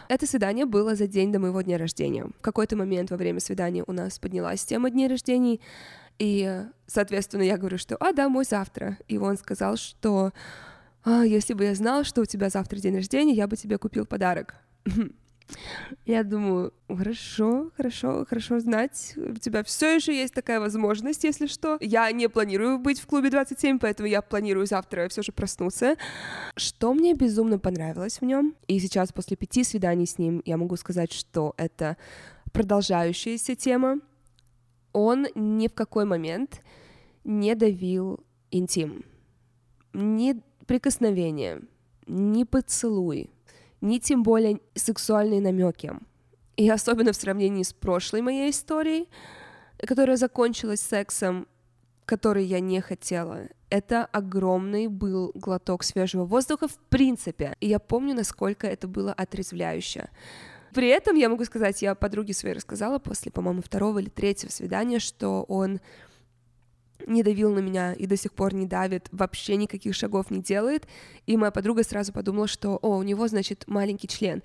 Это 0.07 0.25
свидание 0.25 0.65
было 0.65 0.95
за 0.95 1.05
день 1.05 1.33
до 1.33 1.39
моего 1.39 1.61
дня 1.61 1.77
рождения. 1.77 2.23
В 2.23 2.41
какой-то 2.41 2.77
момент 2.77 3.11
во 3.11 3.17
время 3.17 3.41
свидания 3.41 3.83
у 3.85 3.91
нас 3.91 4.17
поднялась 4.17 4.63
тема 4.63 4.89
дней 4.89 5.09
рождений, 5.09 5.59
и, 6.17 6.63
соответственно, 6.87 7.41
я 7.41 7.57
говорю, 7.57 7.77
что 7.77 7.97
«А, 7.97 8.13
да, 8.13 8.29
мой 8.29 8.45
завтра». 8.45 8.97
И 9.09 9.17
он 9.17 9.35
сказал, 9.35 9.75
что 9.75 10.31
а, 11.03 11.25
«Если 11.25 11.53
бы 11.53 11.65
я 11.65 11.75
знал, 11.75 12.05
что 12.05 12.21
у 12.21 12.25
тебя 12.25 12.47
завтра 12.49 12.79
день 12.79 12.95
рождения, 12.95 13.33
я 13.33 13.47
бы 13.47 13.57
тебе 13.57 13.77
купил 13.77 14.05
подарок». 14.05 14.55
Я 16.05 16.23
думаю, 16.23 16.73
хорошо, 16.87 17.71
хорошо, 17.75 18.25
хорошо 18.27 18.59
знать. 18.59 19.13
У 19.15 19.35
тебя 19.35 19.63
все 19.63 19.95
еще 19.95 20.15
есть 20.15 20.33
такая 20.33 20.59
возможность, 20.59 21.23
если 21.23 21.47
что. 21.47 21.77
Я 21.79 22.11
не 22.11 22.29
планирую 22.29 22.79
быть 22.79 22.99
в 22.99 23.07
клубе 23.07 23.29
27, 23.29 23.79
поэтому 23.79 24.07
я 24.07 24.21
планирую 24.21 24.65
завтра 24.65 25.07
все 25.09 25.21
же 25.21 25.31
проснуться. 25.31 25.95
Что 26.55 26.93
мне 26.93 27.13
безумно 27.13 27.59
понравилось 27.59 28.21
в 28.21 28.25
нем, 28.25 28.55
и 28.67 28.79
сейчас 28.79 29.11
после 29.11 29.37
пяти 29.37 29.63
свиданий 29.63 30.05
с 30.05 30.17
ним 30.17 30.41
я 30.45 30.57
могу 30.57 30.75
сказать, 30.75 31.11
что 31.11 31.53
это 31.57 31.97
продолжающаяся 32.51 33.55
тема. 33.55 33.99
Он 34.93 35.27
ни 35.35 35.67
в 35.67 35.73
какой 35.73 36.05
момент 36.05 36.61
не 37.23 37.55
давил 37.55 38.19
интим. 38.51 39.05
Ни 39.93 40.41
прикосновение, 40.65 41.61
ни 42.07 42.43
поцелуй, 42.43 43.29
ни 43.81 43.99
тем 43.99 44.23
более 44.23 44.59
сексуальные 44.75 45.41
намеки. 45.41 45.93
И 46.57 46.69
особенно 46.69 47.13
в 47.13 47.15
сравнении 47.15 47.63
с 47.63 47.73
прошлой 47.73 48.21
моей 48.21 48.51
историей, 48.51 49.07
которая 49.77 50.17
закончилась 50.17 50.81
сексом, 50.81 51.47
который 52.05 52.43
я 52.43 52.59
не 52.59 52.81
хотела. 52.81 53.47
Это 53.69 54.05
огромный 54.05 54.87
был 54.87 55.31
глоток 55.35 55.83
свежего 55.83 56.25
воздуха 56.25 56.67
в 56.67 56.77
принципе. 56.89 57.55
И 57.59 57.67
я 57.67 57.79
помню, 57.79 58.15
насколько 58.15 58.67
это 58.67 58.87
было 58.87 59.13
отрезвляюще. 59.13 60.09
При 60.73 60.87
этом 60.87 61.15
я 61.15 61.29
могу 61.29 61.45
сказать, 61.45 61.81
я 61.81 61.95
подруге 61.95 62.33
своей 62.33 62.55
рассказала 62.55 62.99
после, 62.99 63.31
по-моему, 63.31 63.61
второго 63.61 63.99
или 63.99 64.09
третьего 64.09 64.49
свидания, 64.49 64.99
что 64.99 65.43
он 65.43 65.79
не 67.07 67.23
давил 67.23 67.51
на 67.51 67.59
меня 67.59 67.93
и 67.93 68.05
до 68.05 68.17
сих 68.17 68.33
пор 68.33 68.53
не 68.53 68.65
давит, 68.65 69.07
вообще 69.11 69.55
никаких 69.55 69.95
шагов 69.95 70.31
не 70.31 70.41
делает. 70.41 70.87
И 71.25 71.37
моя 71.37 71.51
подруга 71.51 71.83
сразу 71.83 72.13
подумала, 72.13 72.47
что, 72.47 72.77
о, 72.81 72.97
у 72.97 73.03
него, 73.03 73.27
значит, 73.27 73.65
маленький 73.67 74.07
член. 74.07 74.43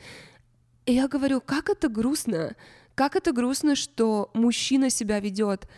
И 0.87 0.95
я 0.95 1.09
говорю, 1.09 1.41
как 1.41 1.71
это 1.71 1.89
грустно, 1.89 2.57
как 2.95 3.17
это 3.17 3.33
грустно, 3.33 3.75
что 3.75 4.31
мужчина 4.35 4.91
себя 4.91 5.21
ведет 5.21 5.69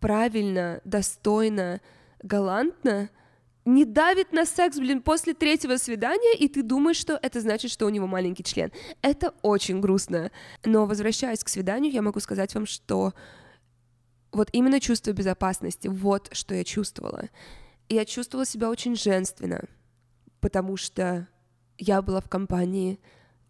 правильно, 0.00 0.80
достойно, 0.84 1.80
галантно, 2.22 3.10
не 3.64 3.84
давит 3.86 4.32
на 4.32 4.44
секс, 4.44 4.76
блин, 4.76 5.00
после 5.00 5.32
третьего 5.32 5.76
свидания, 5.76 6.36
и 6.36 6.48
ты 6.48 6.62
думаешь, 6.62 6.98
что 6.98 7.18
это 7.22 7.40
значит, 7.40 7.70
что 7.70 7.86
у 7.86 7.88
него 7.88 8.06
маленький 8.06 8.44
член. 8.44 8.70
Это 9.00 9.32
очень 9.40 9.80
грустно. 9.80 10.30
Но 10.64 10.84
возвращаясь 10.84 11.42
к 11.42 11.48
свиданию, 11.48 11.92
я 11.92 12.02
могу 12.02 12.20
сказать 12.20 12.54
вам, 12.54 12.66
что 12.66 13.14
вот 14.34 14.48
именно 14.52 14.80
чувство 14.80 15.12
безопасности, 15.12 15.88
вот 15.88 16.28
что 16.32 16.54
я 16.54 16.64
чувствовала. 16.64 17.28
И 17.88 17.94
я 17.94 18.04
чувствовала 18.04 18.46
себя 18.46 18.68
очень 18.68 18.96
женственно, 18.96 19.64
потому 20.40 20.76
что 20.76 21.28
я 21.78 22.02
была 22.02 22.20
в 22.20 22.28
компании 22.28 23.00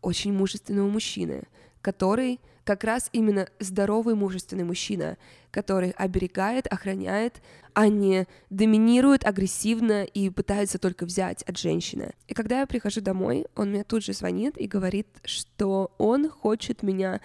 очень 0.02 0.32
мужественного 0.32 0.88
мужчины, 0.88 1.44
который 1.84 2.40
как 2.64 2.82
раз 2.82 3.10
именно 3.12 3.46
здоровый 3.60 4.14
мужественный 4.14 4.64
мужчина, 4.64 5.18
который 5.50 5.90
оберегает, 5.90 6.66
охраняет, 6.66 7.42
а 7.74 7.88
не 7.88 8.26
доминирует 8.48 9.26
агрессивно 9.26 10.04
и 10.04 10.30
пытается 10.30 10.78
только 10.78 11.04
взять 11.04 11.42
от 11.42 11.58
женщины. 11.58 12.14
И 12.26 12.32
когда 12.32 12.60
я 12.60 12.66
прихожу 12.66 13.02
домой, 13.02 13.44
он 13.54 13.68
мне 13.68 13.84
тут 13.84 14.02
же 14.02 14.14
звонит 14.14 14.56
и 14.56 14.66
говорит, 14.66 15.06
что 15.24 15.92
он 15.98 16.30
хочет 16.30 16.82
меня 16.82 17.20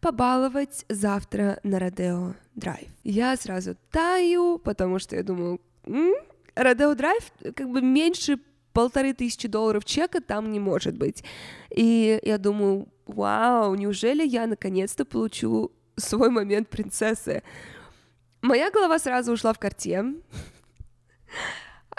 побаловать 0.00 0.84
завтра 0.88 1.60
на 1.62 1.78
Родео 1.78 2.34
Драйв. 2.56 2.88
Я 3.04 3.36
сразу 3.36 3.76
таю, 3.92 4.58
потому 4.58 4.98
что 4.98 5.14
я 5.14 5.22
думаю, 5.22 5.60
Родео 6.56 6.96
Драйв 6.96 7.32
как 7.54 7.70
бы 7.70 7.80
меньше 7.80 8.40
полторы 8.72 9.14
тысячи 9.14 9.46
долларов 9.48 9.84
чека 9.84 10.20
там 10.20 10.50
не 10.50 10.58
может 10.58 10.96
быть. 10.96 11.22
И 11.74 12.18
я 12.22 12.38
думаю, 12.38 12.88
вау, 13.10 13.74
неужели 13.74 14.26
я 14.26 14.46
наконец-то 14.46 15.04
получу 15.04 15.72
свой 15.96 16.30
момент 16.30 16.68
принцессы? 16.68 17.42
Моя 18.42 18.70
голова 18.70 18.98
сразу 18.98 19.32
ушла 19.32 19.52
в 19.52 19.58
карте. 19.58 20.04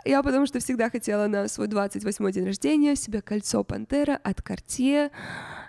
Я 0.04 0.24
потому 0.24 0.48
что 0.48 0.60
всегда 0.60 0.90
хотела 0.90 1.28
на 1.28 1.48
свой 1.48 1.68
28 1.68 2.32
день 2.32 2.46
рождения 2.46 2.96
себе 2.96 3.22
кольцо 3.22 3.64
Пантера 3.64 4.20
от 4.24 4.40
Cartier. 4.40 5.12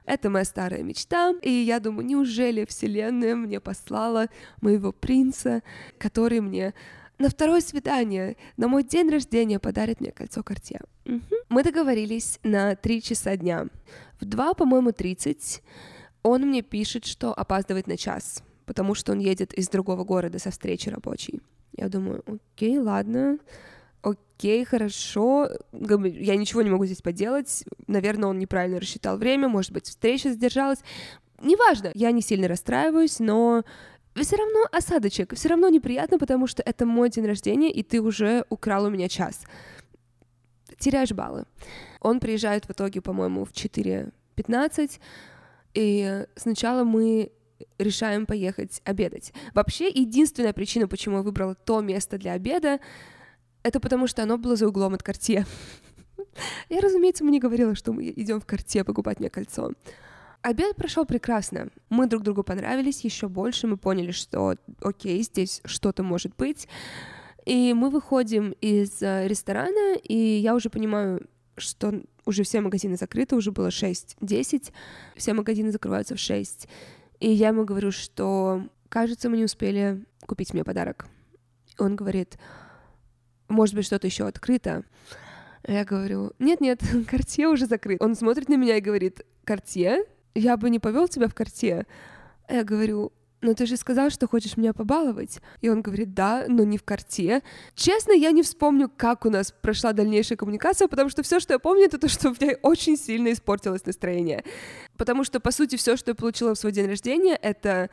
Это 0.07 0.31
моя 0.31 0.45
старая 0.45 0.83
мечта. 0.83 1.35
И 1.43 1.51
я 1.51 1.81
думаю, 1.81 2.07
неужели 2.07 2.65
Вселенная 2.65 3.37
мне 3.37 3.61
послала 3.61 4.29
моего 4.63 4.93
принца, 4.93 5.63
который 5.99 6.41
мне 6.41 6.73
на 7.23 7.29
второе 7.29 7.61
свидание, 7.61 8.37
на 8.57 8.67
мой 8.67 8.83
день 8.83 9.09
рождения 9.09 9.61
подарит 9.61 10.01
мне 10.01 10.11
кольцо 10.11 10.41
Cartier. 10.41 10.85
Угу. 11.07 11.37
Мы 11.49 11.63
договорились 11.63 12.41
на 12.43 12.75
3 12.75 13.01
часа 13.01 13.37
дня. 13.37 13.67
В 14.21 14.25
2, 14.25 14.55
по-моему, 14.55 14.93
30 14.93 15.63
он 16.25 16.43
мне 16.43 16.63
пишет, 16.63 17.05
что 17.05 17.33
опаздывает 17.33 17.87
на 17.87 17.97
час, 17.97 18.43
потому 18.67 18.95
что 18.95 19.13
он 19.13 19.21
едет 19.21 19.53
из 19.55 19.69
другого 19.69 20.05
города 20.05 20.39
со 20.39 20.51
встречи 20.51 20.89
рабочей. 20.89 21.41
Я 21.77 21.89
думаю, 21.89 22.25
окей, 22.27 22.79
ладно, 22.79 23.39
окей, 24.03 24.65
хорошо, 24.65 25.49
я 25.73 26.37
ничего 26.37 26.63
не 26.63 26.71
могу 26.71 26.87
здесь 26.87 27.03
поделать, 27.03 27.65
наверное, 27.87 28.31
он 28.31 28.39
неправильно 28.39 28.81
рассчитал 28.81 29.17
время, 29.17 29.49
может 29.49 29.73
быть, 29.73 29.87
встреча 29.87 30.31
задержалась, 30.31 30.81
неважно, 31.41 31.91
я 31.95 32.11
не 32.13 32.21
сильно 32.21 32.49
расстраиваюсь, 32.49 33.19
но 33.19 33.65
все 34.15 34.37
равно 34.37 34.67
осадочек, 34.71 35.35
все 35.35 35.49
равно 35.49 35.69
неприятно, 35.69 36.19
потому 36.19 36.47
что 36.47 36.63
это 36.63 36.85
мой 36.87 37.11
день 37.11 37.27
рождения, 37.27 37.71
и 37.71 37.83
ты 37.83 38.01
уже 38.01 38.45
украл 38.51 38.85
у 38.85 38.91
меня 38.91 39.09
час 39.09 39.45
теряешь 40.83 41.13
баллы. 41.13 41.45
Он 42.01 42.21
приезжает 42.21 42.67
в 42.67 42.71
итоге, 42.73 43.01
по-моему, 43.01 43.45
в 43.45 43.53
4.15, 43.53 45.01
и 45.75 46.27
сначала 46.37 46.85
мы 46.85 47.33
решаем 47.79 48.27
поехать 48.27 48.83
обедать. 48.85 49.33
Вообще, 49.55 49.89
единственная 49.89 50.53
причина, 50.53 50.89
почему 50.89 51.19
я 51.19 51.23
выбрала 51.23 51.55
то 51.55 51.81
место 51.81 52.19
для 52.19 52.33
обеда, 52.33 52.81
это 53.63 53.79
потому 53.79 54.09
что 54.09 54.23
оно 54.25 54.39
было 54.39 54.57
за 54.57 54.67
углом 54.67 54.95
от 54.95 55.03
Карте. 55.05 55.47
Я, 56.69 56.81
разумеется, 56.81 57.23
мне 57.23 57.39
говорила, 57.39 57.77
что 57.77 57.93
мы 57.93 58.11
идем 58.11 58.41
в 58.41 58.47
Карте 58.47 58.83
покупать 58.83 59.21
мне 59.21 59.31
кольцо. 59.31 59.71
Обед 60.43 60.75
прошел 60.75 61.07
прекрасно. 61.07 61.69
Мы 61.89 62.07
друг 62.07 62.25
другу 62.25 62.43
понравились 62.43 63.05
еще 63.05 63.29
больше. 63.29 63.69
Мы 63.69 63.77
поняли, 63.77 64.11
что 64.11 64.57
окей, 64.81 65.23
здесь 65.23 65.61
что-то 65.65 66.03
может 66.03 66.35
быть. 66.37 66.69
И 67.47 67.73
мы 67.75 67.91
выходим 67.91 68.53
из 68.61 69.03
э, 69.03 69.27
ресторана, 69.29 69.97
и 69.97 70.17
я 70.17 70.55
уже 70.55 70.71
понимаю, 70.71 71.27
что 71.57 72.03
уже 72.25 72.45
все 72.45 72.61
магазины 72.61 72.97
закрыты, 72.97 73.35
уже 73.35 73.51
было 73.51 73.69
6-10, 73.69 74.73
все 75.17 75.33
магазины 75.33 75.73
закрываются 75.73 76.15
в 76.15 76.21
6. 76.21 76.69
И 77.21 77.31
я 77.31 77.49
ему 77.49 77.65
говорю, 77.65 77.91
что, 77.91 78.63
кажется, 78.89 79.29
мы 79.29 79.37
не 79.37 79.45
успели 79.45 80.05
купить 80.27 80.55
мне 80.55 80.65
подарок. 80.65 81.07
Он 81.79 81.97
говорит, 81.97 82.39
может 83.49 83.75
быть, 83.75 83.87
что-то 83.87 84.07
еще 84.07 84.27
открыто. 84.27 84.85
Я 85.67 85.85
говорю, 85.85 86.33
нет-нет, 86.39 86.81
Картье 87.09 87.49
уже 87.49 87.67
закрыт. 87.67 88.01
Он 88.01 88.15
смотрит 88.15 88.49
на 88.49 88.57
меня 88.57 88.77
и 88.77 88.81
говорит, 88.81 89.23
Картье? 89.45 90.05
Я 90.35 90.57
бы 90.57 90.71
не 90.71 90.79
повел 90.79 91.09
тебя 91.09 91.29
в 91.29 91.35
Картье. 91.35 91.87
Я 92.49 92.65
говорю, 92.65 93.13
но 93.43 93.55
ты 93.55 93.67
же 93.67 93.77
сказал, 93.77 94.11
что 94.11 94.29
хочешь 94.29 94.57
меня 94.57 94.73
побаловать. 94.73 95.41
И 95.61 95.69
он 95.69 95.83
говорит, 95.83 96.15
да, 96.15 96.45
но 96.49 96.63
не 96.63 96.79
в 96.79 96.85
карте. 96.85 97.43
Честно, 97.75 98.13
я 98.13 98.31
не 98.31 98.43
вспомню, 98.43 98.91
как 98.97 99.27
у 99.27 99.31
нас 99.31 99.53
прошла 99.53 99.93
дальнейшая 99.93 100.39
коммуникация, 100.39 100.89
потому 100.89 101.11
что 101.11 101.23
все, 101.23 101.41
что 101.41 101.53
я 101.53 101.59
помню, 101.59 101.85
это 101.85 101.99
то, 101.99 102.09
что 102.09 102.31
у 102.31 102.33
меня 102.33 102.57
очень 102.63 102.97
сильно 102.97 103.33
испортилось 103.33 103.85
настроение. 103.85 104.45
Потому 104.97 105.25
что, 105.25 105.41
по 105.41 105.51
сути, 105.51 105.77
все, 105.77 105.97
что 105.97 106.13
я 106.13 106.15
получила 106.15 106.55
в 106.55 106.59
свой 106.59 106.73
день 106.73 106.87
рождения, 106.87 107.35
это 107.35 107.91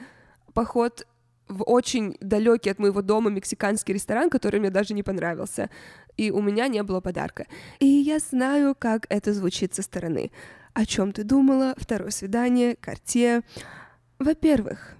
поход 0.53 1.07
в 1.47 1.63
очень 1.63 2.15
далекий 2.21 2.69
от 2.69 2.77
моего 2.77 3.01
дома 3.01 3.31
мексиканский 3.31 3.95
ресторан, 3.95 4.29
который 4.29 4.59
мне 4.59 4.69
даже 4.69 4.93
не 4.93 5.01
понравился. 5.01 5.71
И 6.15 6.29
у 6.29 6.41
меня 6.41 6.67
не 6.67 6.83
было 6.83 7.01
подарка. 7.01 7.47
И 7.79 7.87
я 7.87 8.19
знаю, 8.19 8.75
как 8.77 9.07
это 9.09 9.33
звучит 9.33 9.73
со 9.73 9.81
стороны. 9.81 10.31
О 10.73 10.85
чем 10.85 11.11
ты 11.11 11.23
думала? 11.23 11.73
Второе 11.77 12.11
свидание, 12.11 12.75
карте. 12.75 13.41
Во-первых, 14.19 14.95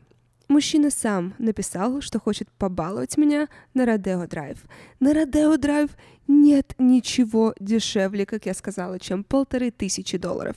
Мужчина 0.50 0.90
сам 0.90 1.36
написал, 1.38 2.02
что 2.02 2.20
хочет 2.20 2.50
побаловать 2.58 3.18
меня 3.18 3.50
на 3.76 3.86
Родео 3.86 4.26
Драйв. 4.26 4.58
На 5.00 5.14
Родео 5.14 5.58
Драйв 5.58 5.92
нет 6.28 6.74
ничего 6.80 7.54
дешевле, 7.60 8.26
как 8.26 8.48
я 8.48 8.56
сказала, 8.56 8.98
чем 8.98 9.24
полторы 9.24 9.70
тысячи 9.70 10.18
долларов. 10.18 10.56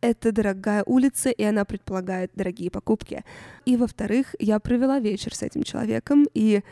это 0.00 0.32
дорогая 0.32 0.82
улица, 0.84 1.30
и 1.30 1.44
она 1.44 1.64
предполагает 1.64 2.32
дорогие 2.34 2.70
покупки. 2.70 3.24
И, 3.64 3.76
во-вторых, 3.76 4.34
я 4.40 4.58
провела 4.58 4.98
вечер 4.98 5.34
с 5.34 5.42
этим 5.42 5.62
человеком, 5.62 6.26
и 6.34 6.62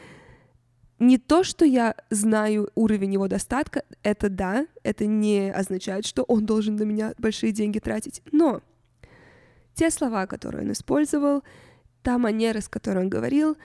не 0.99 1.19
то, 1.19 1.45
что 1.45 1.65
я 1.65 1.95
знаю 2.11 2.71
уровень 2.75 3.15
его 3.15 3.29
достатка, 3.29 3.85
это 4.03 4.29
да, 4.29 4.67
это 4.83 5.07
не 5.07 5.51
означает, 5.51 6.07
что 6.07 6.23
он 6.23 6.47
должен 6.47 6.77
на 6.77 6.85
меня 6.85 7.15
большие 7.19 7.53
деньги 7.53 7.79
тратить, 7.79 8.23
но 8.33 8.63
те 9.75 9.91
слова, 9.91 10.27
которые 10.27 10.65
он 10.65 10.73
использовал, 10.73 11.43
та 12.03 12.19
манера, 12.19 12.61
с 12.61 12.69
которой 12.69 13.05
он 13.05 13.11
говорил, 13.11 13.57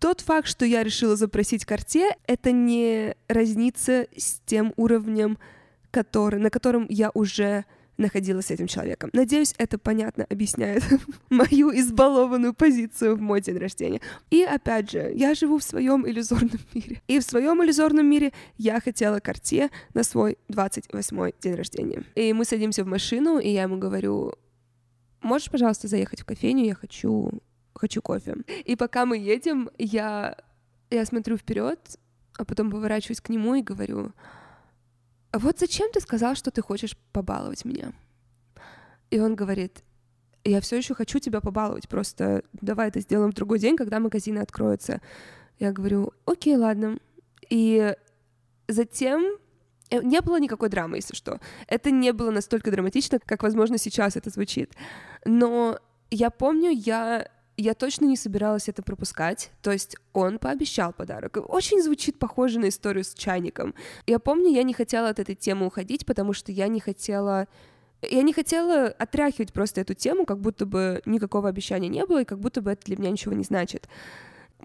тот 0.00 0.20
факт, 0.20 0.48
что 0.48 0.64
я 0.64 0.82
решила 0.82 1.16
запросить 1.16 1.64
карте, 1.64 2.16
это 2.26 2.52
не 2.52 3.14
разнится 3.28 4.06
с 4.16 4.40
тем 4.46 4.72
уровнем, 4.76 5.38
который, 5.90 6.40
на 6.40 6.50
котором 6.50 6.86
я 6.88 7.10
уже 7.14 7.64
находилась 7.98 8.46
с 8.46 8.50
этим 8.50 8.66
человеком. 8.66 9.10
Надеюсь, 9.12 9.54
это 9.58 9.76
понятно 9.76 10.24
объясняет 10.30 10.82
мою 11.30 11.70
избалованную 11.72 12.54
позицию 12.54 13.16
в 13.16 13.20
мой 13.20 13.40
день 13.40 13.58
рождения. 13.58 14.00
И 14.30 14.42
опять 14.42 14.90
же, 14.90 15.12
я 15.14 15.34
живу 15.34 15.58
в 15.58 15.64
своем 15.64 16.08
иллюзорном 16.08 16.60
мире. 16.74 17.02
И 17.08 17.18
в 17.18 17.24
своем 17.24 17.62
иллюзорном 17.62 18.06
мире 18.06 18.32
я 18.56 18.80
хотела 18.80 19.18
карте 19.18 19.70
на 19.94 20.04
свой 20.04 20.38
28 20.48 21.32
день 21.40 21.54
рождения. 21.54 22.04
И 22.14 22.32
мы 22.32 22.44
садимся 22.44 22.84
в 22.84 22.86
машину, 22.86 23.38
и 23.38 23.50
я 23.50 23.62
ему 23.62 23.78
говорю, 23.78 24.34
можешь, 25.20 25.50
пожалуйста, 25.50 25.88
заехать 25.88 26.20
в 26.20 26.24
кофейню, 26.24 26.64
я 26.64 26.74
хочу, 26.74 27.30
хочу 27.74 28.00
кофе. 28.00 28.36
И 28.64 28.76
пока 28.76 29.06
мы 29.06 29.18
едем, 29.18 29.70
я, 29.76 30.36
я 30.90 31.04
смотрю 31.04 31.36
вперед, 31.36 31.98
а 32.38 32.44
потом 32.44 32.70
поворачиваюсь 32.70 33.20
к 33.20 33.28
нему 33.28 33.56
и 33.56 33.62
говорю, 33.62 34.12
вот 35.32 35.58
зачем 35.58 35.90
ты 35.92 36.00
сказал, 36.00 36.34
что 36.34 36.50
ты 36.50 36.62
хочешь 36.62 36.96
побаловать 37.12 37.64
меня? 37.64 37.92
И 39.10 39.20
он 39.20 39.34
говорит, 39.34 39.82
я 40.44 40.60
все 40.60 40.76
еще 40.76 40.94
хочу 40.94 41.18
тебя 41.18 41.40
побаловать, 41.40 41.88
просто 41.88 42.42
давай 42.52 42.88
это 42.88 43.00
сделаем 43.00 43.32
в 43.32 43.34
другой 43.34 43.58
день, 43.58 43.76
когда 43.76 44.00
магазины 44.00 44.38
откроются. 44.38 45.00
Я 45.58 45.72
говорю, 45.72 46.12
окей, 46.24 46.56
ладно. 46.56 46.98
И 47.50 47.94
затем 48.68 49.24
э, 49.90 50.02
не 50.02 50.20
было 50.20 50.38
никакой 50.38 50.68
драмы, 50.68 50.96
если 50.96 51.14
что. 51.14 51.40
Это 51.66 51.90
не 51.90 52.12
было 52.12 52.30
настолько 52.30 52.70
драматично, 52.70 53.18
как, 53.18 53.42
возможно, 53.42 53.78
сейчас 53.78 54.16
это 54.16 54.30
звучит. 54.30 54.72
Но 55.24 55.78
я 56.10 56.30
помню, 56.30 56.70
я 56.70 57.28
я 57.58 57.74
точно 57.74 58.06
не 58.06 58.16
собиралась 58.16 58.68
это 58.68 58.82
пропускать. 58.82 59.50
То 59.62 59.72
есть 59.72 59.96
он 60.12 60.38
пообещал 60.38 60.92
подарок. 60.92 61.38
Очень 61.48 61.82
звучит 61.82 62.18
похоже 62.18 62.60
на 62.60 62.68
историю 62.68 63.04
с 63.04 63.12
чайником. 63.14 63.74
Я 64.06 64.18
помню, 64.18 64.50
я 64.50 64.62
не 64.62 64.72
хотела 64.72 65.08
от 65.08 65.18
этой 65.18 65.34
темы 65.34 65.66
уходить, 65.66 66.06
потому 66.06 66.32
что 66.32 66.52
я 66.52 66.68
не 66.68 66.80
хотела 66.80 67.48
я 68.00 68.22
не 68.22 68.32
хотела 68.32 68.86
отряхивать 68.86 69.52
просто 69.52 69.80
эту 69.80 69.94
тему, 69.94 70.24
как 70.24 70.38
будто 70.38 70.66
бы 70.66 71.02
никакого 71.04 71.48
обещания 71.48 71.88
не 71.88 72.06
было, 72.06 72.22
и 72.22 72.24
как 72.24 72.38
будто 72.38 72.62
бы 72.62 72.70
это 72.70 72.86
для 72.86 72.96
меня 72.96 73.10
ничего 73.10 73.34
не 73.34 73.42
значит. 73.42 73.88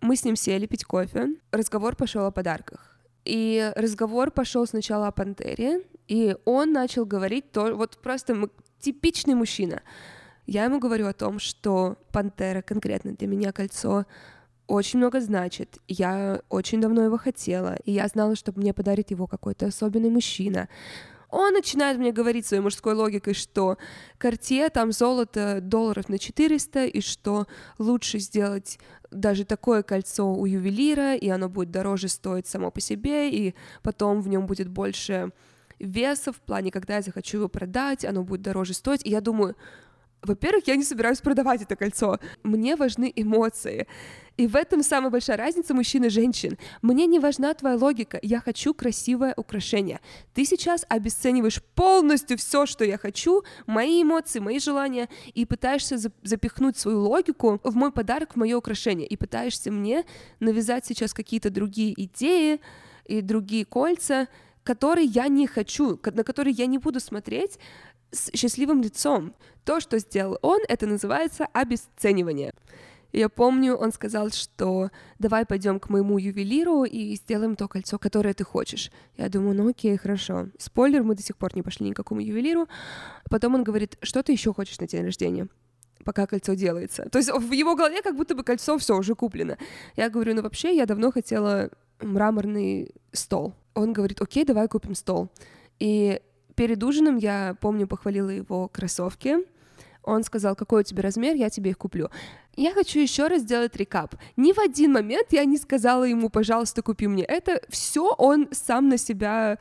Мы 0.01 0.15
с 0.15 0.23
ним 0.23 0.35
сели 0.35 0.67
пить 0.67 0.85
кофе, 0.85 1.29
разговор 1.51 1.95
пошел 1.95 2.25
о 2.25 2.31
подарках. 2.31 2.95
И 3.25 3.71
разговор 3.75 4.29
пошел 4.29 4.67
сначала 4.67 5.07
о 5.07 5.11
пантере, 5.11 5.81
и 6.07 6.35
он 6.45 6.73
начал 6.73 7.05
говорить 7.05 7.51
то, 7.51 7.73
вот 7.73 7.97
просто 7.97 8.49
типичный 8.79 9.33
мужчина. 9.33 9.81
Я 10.45 10.65
ему 10.65 10.79
говорю 10.79 11.07
о 11.07 11.13
том, 11.13 11.39
что 11.39 11.97
пантера 12.11 12.61
конкретно 12.61 13.13
для 13.13 13.27
меня 13.27 13.51
кольцо 13.51 14.05
очень 14.67 14.99
много 14.99 15.21
значит. 15.21 15.77
Я 15.87 16.41
очень 16.49 16.81
давно 16.81 17.03
его 17.03 17.17
хотела, 17.17 17.75
и 17.85 17.91
я 17.91 18.07
знала, 18.07 18.35
что 18.35 18.51
мне 18.55 18.73
подарит 18.73 19.11
его 19.11 19.27
какой-то 19.27 19.67
особенный 19.67 20.09
мужчина. 20.09 20.69
Он 21.29 21.53
начинает 21.53 21.97
мне 21.97 22.11
говорить 22.11 22.45
своей 22.45 22.61
мужской 22.61 22.93
логикой, 22.93 23.33
что 23.33 23.77
карте 24.19 24.69
там 24.69 24.91
золото 24.91 25.61
долларов 25.61 26.07
на 26.07 26.19
400, 26.19 26.85
и 26.85 27.01
что 27.01 27.47
лучше 27.79 28.19
сделать 28.19 28.77
даже 29.09 29.43
такое 29.43 29.81
кольцо 29.81 30.31
у 30.31 30.45
ювелира, 30.45 31.15
и 31.15 31.29
оно 31.29 31.49
будет 31.49 31.71
дороже 31.71 32.07
стоить 32.07 32.47
само 32.47 32.69
по 32.69 32.81
себе, 32.81 33.31
и 33.31 33.55
потом 33.81 34.21
в 34.21 34.27
нем 34.27 34.45
будет 34.45 34.69
больше 34.69 35.31
веса 35.79 36.31
в 36.31 36.37
плане, 36.37 36.71
когда 36.71 36.97
я 36.97 37.01
захочу 37.01 37.37
его 37.37 37.49
продать, 37.49 38.05
оно 38.05 38.23
будет 38.23 38.43
дороже 38.43 38.73
стоить. 38.73 39.03
И 39.03 39.09
я 39.09 39.19
думаю, 39.19 39.55
во-первых, 40.23 40.67
я 40.67 40.75
не 40.75 40.83
собираюсь 40.83 41.21
продавать 41.21 41.61
это 41.61 41.75
кольцо. 41.75 42.19
Мне 42.43 42.75
важны 42.75 43.11
эмоции. 43.15 43.87
И 44.37 44.47
в 44.47 44.55
этом 44.55 44.81
самая 44.81 45.11
большая 45.11 45.37
разница 45.37 45.73
мужчин 45.73 46.05
и 46.05 46.09
женщин. 46.09 46.57
Мне 46.81 47.05
не 47.05 47.19
важна 47.19 47.53
твоя 47.53 47.75
логика, 47.75 48.17
я 48.23 48.39
хочу 48.39 48.73
красивое 48.73 49.33
украшение. 49.37 49.99
Ты 50.33 50.45
сейчас 50.45 50.85
обесцениваешь 50.89 51.61
полностью 51.75 52.37
все, 52.37 52.65
что 52.65 52.83
я 52.83 52.97
хочу, 52.97 53.43
мои 53.67 54.01
эмоции, 54.01 54.39
мои 54.39 54.59
желания, 54.59 55.07
и 55.35 55.45
пытаешься 55.45 55.97
запихнуть 56.23 56.77
свою 56.77 57.01
логику 57.01 57.59
в 57.63 57.75
мой 57.75 57.91
подарок, 57.91 58.33
в 58.33 58.37
мое 58.37 58.57
украшение, 58.57 59.07
и 59.07 59.15
пытаешься 59.15 59.71
мне 59.71 60.03
навязать 60.39 60.85
сейчас 60.85 61.13
какие-то 61.13 61.51
другие 61.51 61.93
идеи 62.05 62.59
и 63.05 63.21
другие 63.21 63.65
кольца, 63.65 64.27
которые 64.63 65.05
я 65.05 65.27
не 65.27 65.45
хочу, 65.45 65.99
на 66.03 66.23
которые 66.23 66.53
я 66.53 66.65
не 66.65 66.77
буду 66.77 66.99
смотреть 66.99 67.59
с 68.13 68.31
счастливым 68.33 68.81
лицом. 68.81 69.33
То, 69.65 69.79
что 69.79 69.99
сделал 69.99 70.37
он, 70.41 70.61
это 70.67 70.87
называется 70.87 71.47
обесценивание. 71.53 72.53
Я 73.11 73.29
помню, 73.29 73.75
он 73.75 73.91
сказал, 73.91 74.31
что 74.31 74.89
давай 75.19 75.45
пойдем 75.45 75.79
к 75.79 75.89
моему 75.89 76.17
ювелиру 76.17 76.83
и 76.83 77.15
сделаем 77.15 77.55
то 77.55 77.67
кольцо, 77.67 77.99
которое 77.99 78.33
ты 78.33 78.43
хочешь. 78.43 78.91
Я 79.17 79.29
думаю, 79.29 79.55
ну 79.55 79.69
окей, 79.69 79.95
хорошо. 79.97 80.47
Спойлер, 80.57 81.03
мы 81.03 81.13
до 81.13 81.21
сих 81.21 81.37
пор 81.37 81.55
не 81.55 81.61
пошли 81.61 81.87
ни 81.87 81.93
к 81.93 81.95
какому 81.95 82.21
ювелиру. 82.21 82.67
Потом 83.29 83.53
он 83.53 83.63
говорит, 83.63 83.97
что 84.01 84.23
ты 84.23 84.31
еще 84.31 84.51
хочешь 84.53 84.79
на 84.79 84.87
день 84.87 85.03
рождения? 85.03 85.47
пока 86.03 86.27
кольцо 86.27 86.53
делается. 86.53 87.07
То 87.09 87.17
есть 87.17 87.31
в 87.31 87.51
его 87.53 87.75
голове 87.75 88.01
как 88.01 88.17
будто 88.17 88.35
бы 88.35 88.43
кольцо 88.43 88.77
все 88.77 88.97
уже 88.97 89.15
куплено. 89.15 89.57
Я 89.95 90.09
говорю, 90.09 90.35
ну 90.35 90.41
вообще 90.41 90.75
я 90.75 90.85
давно 90.85 91.13
хотела 91.13 91.69
мраморный 92.01 92.91
стол. 93.13 93.53
Он 93.73 93.93
говорит, 93.93 94.21
окей, 94.21 94.43
давай 94.43 94.67
купим 94.67 94.95
стол. 94.95 95.29
И 95.79 96.19
перед 96.55 96.83
ужином 96.83 97.17
я, 97.17 97.55
помню, 97.59 97.87
похвалила 97.87 98.29
его 98.29 98.67
кроссовки. 98.67 99.37
Он 100.03 100.23
сказал, 100.23 100.55
какой 100.55 100.81
у 100.81 100.83
тебя 100.83 101.01
размер, 101.01 101.35
я 101.35 101.49
тебе 101.49 101.71
их 101.71 101.77
куплю. 101.77 102.09
Я 102.55 102.73
хочу 102.73 102.99
еще 102.99 103.27
раз 103.27 103.41
сделать 103.41 103.75
рекап. 103.75 104.15
Ни 104.35 104.51
в 104.51 104.59
один 104.59 104.91
момент 104.91 105.27
я 105.31 105.45
не 105.45 105.57
сказала 105.57 106.03
ему, 106.03 106.29
пожалуйста, 106.29 106.81
купи 106.81 107.07
мне 107.07 107.23
это. 107.23 107.61
Все 107.69 108.13
он 108.17 108.49
сам 108.51 108.89
на 108.89 108.97
себя 108.97 109.57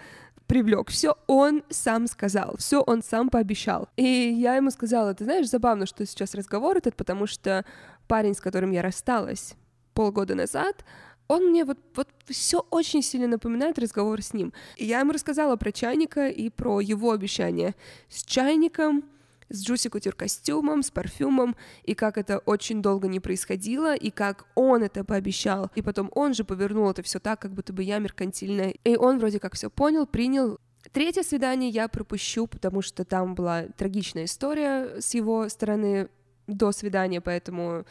привлек, 0.46 0.90
все 0.90 1.16
он 1.26 1.62
сам 1.70 2.06
сказал, 2.06 2.56
все 2.58 2.82
он 2.82 3.02
сам 3.02 3.30
пообещал. 3.30 3.88
И 3.96 4.04
я 4.04 4.56
ему 4.56 4.70
сказала, 4.70 5.14
ты 5.14 5.24
знаешь, 5.24 5.48
забавно, 5.48 5.86
что 5.86 6.04
сейчас 6.04 6.34
разговор 6.34 6.76
этот, 6.76 6.94
потому 6.96 7.26
что 7.26 7.64
парень, 8.06 8.34
с 8.34 8.40
которым 8.40 8.72
я 8.72 8.82
рассталась 8.82 9.54
полгода 9.94 10.34
назад, 10.34 10.84
он 11.28 11.50
мне 11.50 11.64
вот, 11.64 11.78
вот 11.94 12.08
все 12.26 12.64
очень 12.70 13.02
сильно 13.02 13.26
напоминает 13.26 13.78
разговор 13.78 14.22
с 14.22 14.34
ним. 14.34 14.52
И 14.76 14.84
я 14.84 15.00
ему 15.00 15.12
рассказала 15.12 15.56
про 15.56 15.72
чайника 15.72 16.28
и 16.28 16.50
про 16.50 16.80
его 16.80 17.10
обещание 17.10 17.74
с 18.08 18.22
чайником, 18.24 19.04
с 19.52 19.64
Джуси 19.64 19.88
Кутюр 19.88 20.14
костюмом, 20.14 20.82
с 20.82 20.90
парфюмом, 20.90 21.56
и 21.84 21.94
как 21.94 22.16
это 22.18 22.38
очень 22.38 22.82
долго 22.82 23.08
не 23.08 23.20
происходило, 23.20 23.94
и 23.94 24.10
как 24.10 24.46
он 24.54 24.82
это 24.82 25.04
пообещал. 25.04 25.70
И 25.74 25.82
потом 25.82 26.10
он 26.14 26.34
же 26.34 26.44
повернул 26.44 26.90
это 26.90 27.02
все 27.02 27.18
так, 27.18 27.40
как 27.40 27.52
будто 27.52 27.72
бы 27.72 27.82
я 27.82 27.98
меркантильная. 27.98 28.74
И 28.84 28.96
он 28.96 29.18
вроде 29.18 29.38
как 29.38 29.54
все 29.54 29.70
понял, 29.70 30.06
принял. 30.06 30.58
Третье 30.92 31.22
свидание 31.22 31.70
я 31.70 31.86
пропущу, 31.88 32.46
потому 32.46 32.82
что 32.82 33.04
там 33.04 33.34
была 33.34 33.66
трагичная 33.76 34.24
история 34.24 35.00
с 35.00 35.14
его 35.14 35.48
стороны 35.48 36.08
до 36.46 36.72
свидания, 36.72 37.20
поэтому 37.20 37.84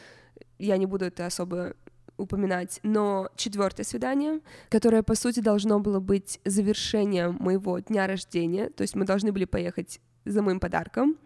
я 0.59 0.77
не 0.77 0.85
буду 0.85 1.05
это 1.05 1.25
особо 1.25 1.73
упоминать, 2.21 2.79
но 2.83 3.29
четвертое 3.35 3.83
свидание, 3.83 4.39
которое, 4.69 5.03
по 5.03 5.15
сути, 5.15 5.39
должно 5.39 5.79
было 5.79 5.99
быть 5.99 6.39
завершением 6.45 7.37
моего 7.39 7.79
дня 7.79 8.07
рождения, 8.07 8.69
то 8.69 8.83
есть 8.83 8.95
мы 8.95 9.05
должны 9.05 9.31
были 9.31 9.45
поехать 9.45 9.99
за 10.25 10.41
моим 10.41 10.59
подарком. 10.59 11.17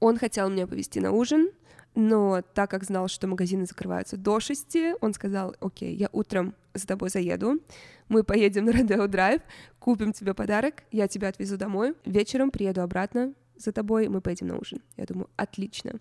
Он 0.00 0.18
хотел 0.18 0.50
меня 0.50 0.66
повезти 0.66 1.00
на 1.00 1.12
ужин, 1.12 1.50
но 1.94 2.42
так 2.54 2.70
как 2.70 2.84
знал, 2.84 3.08
что 3.08 3.26
магазины 3.26 3.66
закрываются 3.66 4.16
до 4.16 4.40
шести, 4.40 4.94
он 5.00 5.12
сказал, 5.12 5.54
окей, 5.60 5.94
я 5.94 6.08
утром 6.12 6.54
за 6.74 6.86
тобой 6.86 7.10
заеду, 7.10 7.60
мы 8.08 8.22
поедем 8.22 8.64
на 8.66 8.72
Родео 8.72 9.06
Драйв, 9.06 9.42
купим 9.78 10.12
тебе 10.12 10.34
подарок, 10.34 10.82
я 10.90 11.08
тебя 11.08 11.28
отвезу 11.28 11.56
домой, 11.56 11.94
вечером 12.04 12.50
приеду 12.50 12.82
обратно 12.82 13.34
за 13.56 13.72
тобой, 13.72 14.08
мы 14.08 14.20
поедем 14.20 14.48
на 14.48 14.58
ужин. 14.58 14.80
Я 14.96 15.04
думаю, 15.04 15.28
отлично. 15.36 15.94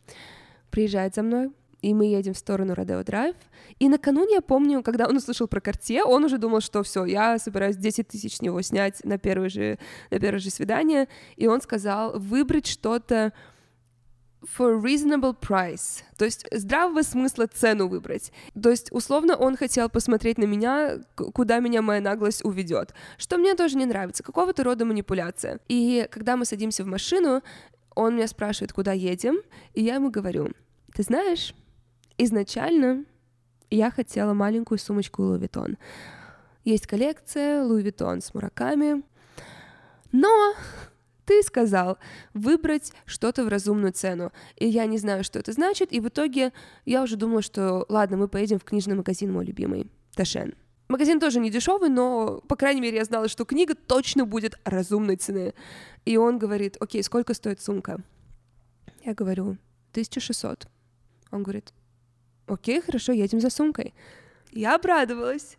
Приезжает 0.71 1.15
за 1.15 1.23
мной, 1.23 1.51
и 1.81 1.93
мы 1.93 2.05
едем 2.05 2.33
в 2.33 2.37
сторону 2.37 2.73
Родео 2.73 3.03
Драйв. 3.03 3.35
И 3.79 3.87
накануне 3.89 4.35
я 4.35 4.41
помню, 4.41 4.83
когда 4.83 5.07
он 5.07 5.17
услышал 5.17 5.47
про 5.47 5.61
карте, 5.61 6.03
он 6.03 6.23
уже 6.25 6.37
думал, 6.37 6.61
что 6.61 6.83
все, 6.83 7.05
я 7.05 7.39
собираюсь 7.39 7.77
10 7.77 8.07
тысяч 8.07 8.37
с 8.37 8.41
него 8.41 8.61
снять 8.61 9.03
на 9.05 9.17
первое 9.17 9.49
же, 9.49 9.79
на 10.11 10.19
первое 10.19 10.39
же 10.39 10.49
свидание. 10.49 11.07
И 11.35 11.47
он 11.47 11.61
сказал 11.61 12.19
выбрать 12.19 12.67
что-то 12.67 13.33
for 14.57 14.81
reasonable 14.81 15.37
price, 15.37 16.03
то 16.17 16.25
есть 16.25 16.45
здравого 16.51 17.01
смысла 17.01 17.47
цену 17.47 17.87
выбрать. 17.87 18.31
То 18.61 18.69
есть, 18.69 18.89
условно, 18.91 19.35
он 19.35 19.57
хотел 19.57 19.89
посмотреть 19.89 20.37
на 20.37 20.45
меня, 20.45 20.99
куда 21.15 21.59
меня 21.59 21.81
моя 21.81 22.01
наглость 22.01 22.45
уведет, 22.45 22.93
что 23.17 23.37
мне 23.37 23.55
тоже 23.55 23.77
не 23.77 23.85
нравится, 23.85 24.23
какого-то 24.23 24.63
рода 24.63 24.85
манипуляция. 24.85 25.59
И 25.67 26.07
когда 26.09 26.37
мы 26.37 26.45
садимся 26.45 26.83
в 26.83 26.87
машину, 26.87 27.41
он 27.95 28.15
меня 28.15 28.27
спрашивает, 28.27 28.71
куда 28.71 28.93
едем, 28.93 29.39
и 29.73 29.83
я 29.83 29.95
ему 29.95 30.09
говорю, 30.09 30.51
ты 30.93 31.03
знаешь, 31.03 31.53
изначально 32.19 33.05
я 33.69 33.91
хотела 33.91 34.33
маленькую 34.33 34.77
сумочку 34.77 35.23
Louis 35.23 35.39
Vuitton. 35.39 35.77
Есть 36.65 36.87
коллекция 36.87 37.63
Louis 37.63 37.83
Vuitton 37.83 38.21
с 38.21 38.33
мураками, 38.33 39.03
но 40.11 40.53
ты 41.25 41.43
сказал 41.43 41.97
выбрать 42.33 42.91
что-то 43.05 43.43
в 43.43 43.47
разумную 43.47 43.93
цену. 43.93 44.31
И 44.55 44.67
я 44.67 44.85
не 44.85 44.97
знаю, 44.97 45.23
что 45.23 45.39
это 45.39 45.51
значит, 45.51 45.93
и 45.93 45.99
в 45.99 46.07
итоге 46.07 46.53
я 46.85 47.03
уже 47.03 47.15
думала, 47.15 47.41
что 47.41 47.85
ладно, 47.87 48.17
мы 48.17 48.27
поедем 48.27 48.59
в 48.59 48.63
книжный 48.63 48.95
магазин 48.95 49.31
мой 49.31 49.45
любимый, 49.45 49.89
Ташен. 50.15 50.55
Магазин 50.87 51.19
тоже 51.19 51.39
не 51.39 51.51
дешевый, 51.51 51.89
но, 51.89 52.41
по 52.47 52.55
крайней 52.55 52.81
мере, 52.81 52.97
я 52.97 53.05
знала, 53.05 53.27
что 53.27 53.45
книга 53.45 53.75
точно 53.75 54.25
будет 54.25 54.59
разумной 54.65 55.17
цены. 55.17 55.53
И 56.03 56.17
он 56.17 56.39
говорит, 56.39 56.77
окей, 56.79 57.03
сколько 57.03 57.35
стоит 57.35 57.61
сумка? 57.61 58.03
Я 59.05 59.13
говорю, 59.13 59.57
1600. 59.91 60.67
Он 61.29 61.43
говорит, 61.43 61.73
окей, 62.49 62.81
хорошо, 62.81 63.13
едем 63.13 63.39
за 63.39 63.49
сумкой. 63.49 63.93
Я 64.51 64.75
обрадовалась. 64.75 65.57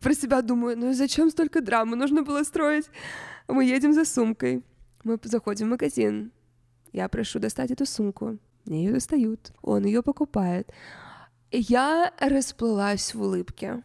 Про 0.00 0.14
себя 0.14 0.42
думаю, 0.42 0.76
ну 0.78 0.92
зачем 0.92 1.30
столько 1.30 1.60
драмы 1.60 1.96
нужно 1.96 2.22
было 2.22 2.44
строить? 2.44 2.86
Мы 3.48 3.64
едем 3.64 3.92
за 3.92 4.04
сумкой. 4.04 4.62
Мы 5.04 5.18
заходим 5.22 5.66
в 5.66 5.70
магазин. 5.70 6.32
Я 6.92 7.08
прошу 7.08 7.38
достать 7.38 7.70
эту 7.70 7.86
сумку. 7.86 8.38
Мне 8.64 8.84
ее 8.84 8.92
достают. 8.92 9.52
Он 9.62 9.84
ее 9.84 10.02
покупает. 10.02 10.70
Я 11.50 12.12
расплылась 12.18 13.14
в 13.14 13.22
улыбке. 13.22 13.82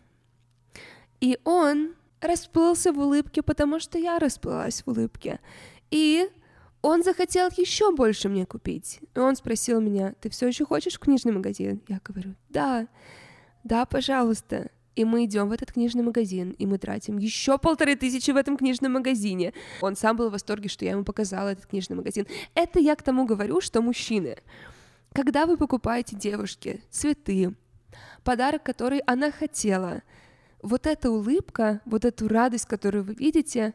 И 1.21 1.39
он 1.45 1.95
расплылся 2.19 2.91
в 2.91 2.99
улыбке, 2.99 3.41
потому 3.41 3.79
что 3.79 3.97
я 3.97 4.19
расплылась 4.19 4.81
в 4.81 4.89
улыбке. 4.89 5.39
И 5.91 6.29
он 6.83 7.01
захотел 7.01 7.49
еще 7.55 7.95
больше 7.95 8.29
мне 8.29 8.45
купить. 8.45 8.99
И 9.15 9.19
он 9.19 9.35
спросил 9.37 9.79
меня, 9.79 10.13
ты 10.19 10.29
все 10.29 10.47
еще 10.47 10.65
хочешь 10.65 10.95
в 10.95 10.99
книжный 10.99 11.31
магазин? 11.31 11.81
Я 11.87 11.99
говорю, 12.03 12.35
да, 12.49 12.87
да, 13.63 13.85
пожалуйста. 13.85 14.69
И 14.95 15.05
мы 15.05 15.23
идем 15.25 15.47
в 15.47 15.53
этот 15.53 15.71
книжный 15.71 16.03
магазин, 16.03 16.51
и 16.51 16.67
мы 16.67 16.77
тратим 16.77 17.17
еще 17.17 17.57
полторы 17.57 17.95
тысячи 17.95 18.29
в 18.31 18.35
этом 18.35 18.57
книжном 18.57 18.91
магазине. 18.91 19.53
Он 19.81 19.95
сам 19.95 20.17
был 20.17 20.27
в 20.27 20.33
восторге, 20.33 20.67
что 20.67 20.83
я 20.83 20.91
ему 20.91 21.05
показала 21.05 21.49
этот 21.49 21.65
книжный 21.65 21.95
магазин. 21.95 22.27
Это 22.53 22.79
я 22.79 22.95
к 22.97 23.01
тому 23.01 23.25
говорю, 23.25 23.61
что 23.61 23.81
мужчины, 23.81 24.37
когда 25.13 25.45
вы 25.45 25.55
покупаете 25.55 26.17
девушке 26.17 26.81
цветы, 26.91 27.55
подарок, 28.25 28.61
который 28.61 28.99
она 29.07 29.31
хотела, 29.31 30.03
вот 30.61 30.85
эта 30.85 31.09
улыбка, 31.09 31.81
вот 31.85 32.03
эту 32.03 32.27
радость, 32.27 32.65
которую 32.65 33.05
вы 33.05 33.13
видите, 33.15 33.73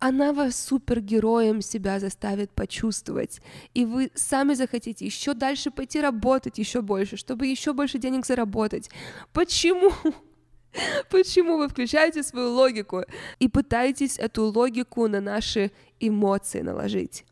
она 0.00 0.32
вас 0.32 0.56
супергероем 0.56 1.60
себя 1.60 2.00
заставит 2.00 2.50
почувствовать, 2.50 3.40
и 3.74 3.84
вы 3.84 4.10
сами 4.14 4.54
захотите 4.54 5.04
еще 5.04 5.34
дальше 5.34 5.70
пойти 5.70 6.00
работать 6.00 6.58
еще 6.58 6.80
больше, 6.80 7.16
чтобы 7.16 7.46
еще 7.46 7.74
больше 7.74 7.98
денег 7.98 8.26
заработать. 8.26 8.90
Почему? 9.32 9.92
Почему 11.10 11.58
вы 11.58 11.68
включаете 11.68 12.22
свою 12.22 12.50
логику 12.50 13.02
и 13.38 13.48
пытаетесь 13.48 14.18
эту 14.18 14.44
логику 14.44 15.06
на 15.06 15.20
наши 15.20 15.70
эмоции 16.00 16.62
наложить? 16.62 17.26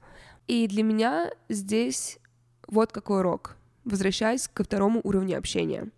И 0.46 0.66
для 0.66 0.82
меня 0.82 1.30
здесь 1.48 2.18
вот 2.66 2.92
какой 2.92 3.20
урок. 3.20 3.56
Возвращаясь 3.84 4.48
ко 4.48 4.64
второму 4.64 5.00
уровню 5.04 5.38
общения. 5.38 5.90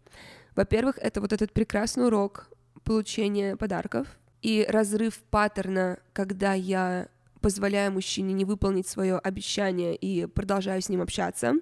Во-первых, 0.54 0.98
это 0.98 1.20
вот 1.20 1.32
этот 1.32 1.52
прекрасный 1.52 2.06
урок 2.06 2.48
получения 2.84 3.56
подарков 3.56 4.06
и 4.42 4.66
разрыв 4.68 5.18
паттерна, 5.30 5.98
когда 6.12 6.54
я 6.54 7.08
позволяю 7.40 7.92
мужчине 7.92 8.32
не 8.34 8.44
выполнить 8.44 8.86
свое 8.86 9.18
обещание 9.18 9.96
и 9.96 10.26
продолжаю 10.26 10.82
с 10.82 10.88
ним 10.88 11.02
общаться. 11.02 11.54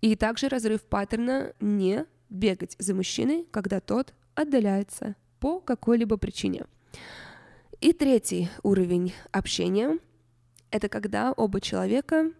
И 0.00 0.16
также 0.16 0.48
разрыв 0.48 0.82
паттерна 0.82 1.54
не 1.60 2.06
бегать 2.28 2.76
за 2.78 2.94
мужчиной, 2.94 3.46
когда 3.50 3.80
тот 3.80 4.12
отдаляется 4.34 5.14
по 5.40 5.60
какой-либо 5.60 6.16
причине. 6.16 6.66
И 7.80 7.92
третий 7.92 8.48
уровень 8.62 9.12
общения— 9.30 9.98
это 10.70 10.88
когда 10.88 11.32
оба 11.32 11.60
человека 11.60 12.32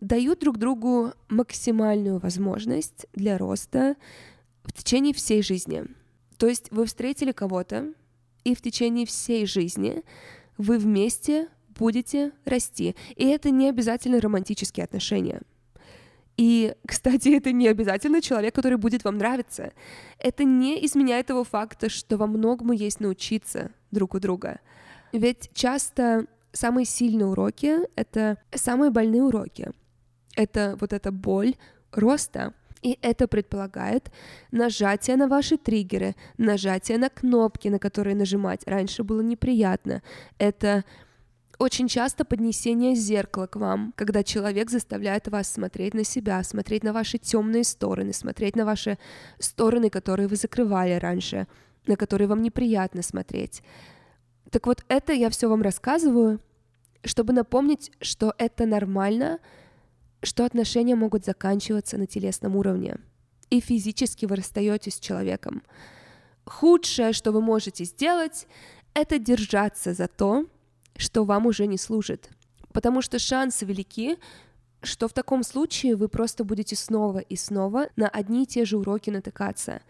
дают 0.00 0.40
друг 0.40 0.58
другу 0.58 1.12
максимальную 1.28 2.18
возможность 2.18 3.06
для 3.12 3.38
роста 3.38 3.96
в 4.64 4.72
течение 4.72 5.14
всей 5.14 5.42
жизни. 5.42 5.84
То 6.38 6.48
есть 6.48 6.70
вы 6.70 6.86
встретили 6.86 7.32
кого-то, 7.32 7.92
и 8.44 8.54
в 8.54 8.60
течение 8.60 9.06
всей 9.06 9.46
жизни 9.46 10.02
вы 10.58 10.78
вместе 10.78 11.48
будете 11.68 12.32
расти. 12.44 12.94
И 13.16 13.26
это 13.26 13.50
не 13.50 13.68
обязательно 13.68 14.20
романтические 14.20 14.84
отношения— 14.84 15.40
и, 16.36 16.74
кстати, 16.86 17.36
это 17.36 17.52
не 17.52 17.68
обязательно 17.68 18.20
человек, 18.20 18.54
который 18.54 18.78
будет 18.78 19.04
вам 19.04 19.18
нравиться. 19.18 19.72
Это 20.18 20.44
не 20.44 20.84
изменяет 20.86 21.26
того 21.26 21.44
факта, 21.44 21.88
что 21.88 22.16
во 22.16 22.26
многому 22.26 22.72
есть 22.72 23.00
научиться 23.00 23.70
друг 23.90 24.14
у 24.14 24.20
друга. 24.20 24.60
Ведь 25.12 25.50
часто 25.54 26.26
самые 26.52 26.84
сильные 26.84 27.26
уроки— 27.26 27.78
это 27.96 28.38
самые 28.54 28.90
больные 28.90 29.22
уроки. 29.22 29.70
Это 30.34 30.76
вот 30.80 30.92
эта 30.92 31.12
боль 31.12 31.54
роста. 31.92 32.54
И 32.82 32.98
это 33.00 33.28
предполагает 33.28 34.10
нажатие 34.50 35.16
на 35.16 35.28
ваши 35.28 35.56
триггеры, 35.56 36.16
нажатие 36.36 36.98
на 36.98 37.08
кнопки, 37.08 37.68
на 37.68 37.78
которые 37.78 38.16
нажимать 38.16 38.66
раньше 38.66 39.04
было 39.04 39.20
неприятно. 39.20 40.02
Это 40.38 40.84
очень 41.58 41.86
часто 41.86 42.24
поднесение 42.24 42.96
зеркала 42.96 43.46
к 43.46 43.54
вам, 43.54 43.92
когда 43.96 44.24
человек 44.24 44.68
заставляет 44.68 45.28
вас 45.28 45.48
смотреть 45.48 45.94
на 45.94 46.02
себя, 46.02 46.42
смотреть 46.42 46.82
на 46.82 46.92
ваши 46.92 47.18
темные 47.18 47.62
стороны, 47.62 48.12
смотреть 48.12 48.56
на 48.56 48.64
ваши 48.64 48.98
стороны, 49.38 49.88
которые 49.88 50.26
вы 50.26 50.34
закрывали 50.34 50.94
раньше, 50.94 51.46
на 51.86 51.96
которые 51.96 52.26
вам 52.26 52.42
неприятно 52.42 53.02
смотреть. 53.02 53.62
Так 54.50 54.66
вот, 54.66 54.84
это 54.88 55.12
я 55.12 55.30
все 55.30 55.48
вам 55.48 55.62
рассказываю, 55.62 56.40
чтобы 57.04 57.32
напомнить, 57.32 57.92
что 58.00 58.34
это 58.38 58.66
нормально, 58.66 59.38
что 60.22 60.44
отношения 60.44 60.94
могут 60.94 61.24
заканчиваться 61.24 61.98
на 61.98 62.06
телесном 62.06 62.56
уровне, 62.56 62.96
и 63.50 63.60
физически 63.60 64.26
вы 64.26 64.36
расстаетесь 64.36 64.94
с 64.94 65.00
человеком. 65.00 65.62
Худшее, 66.44 67.12
что 67.12 67.32
вы 67.32 67.40
можете 67.40 67.84
сделать, 67.84 68.46
это 68.94 69.18
держаться 69.18 69.94
за 69.94 70.08
то, 70.08 70.46
что 70.96 71.24
вам 71.24 71.46
уже 71.46 71.66
не 71.66 71.78
служит. 71.78 72.30
Потому 72.72 73.02
что 73.02 73.18
шансы 73.18 73.64
велики, 73.64 74.18
что 74.82 75.08
в 75.08 75.12
таком 75.12 75.42
случае 75.42 75.96
вы 75.96 76.08
просто 76.08 76.44
будете 76.44 76.76
снова 76.76 77.18
и 77.18 77.36
снова 77.36 77.88
на 77.96 78.08
одни 78.08 78.44
и 78.44 78.46
те 78.46 78.64
же 78.64 78.78
уроки 78.78 79.10
натыкаться, 79.10 79.82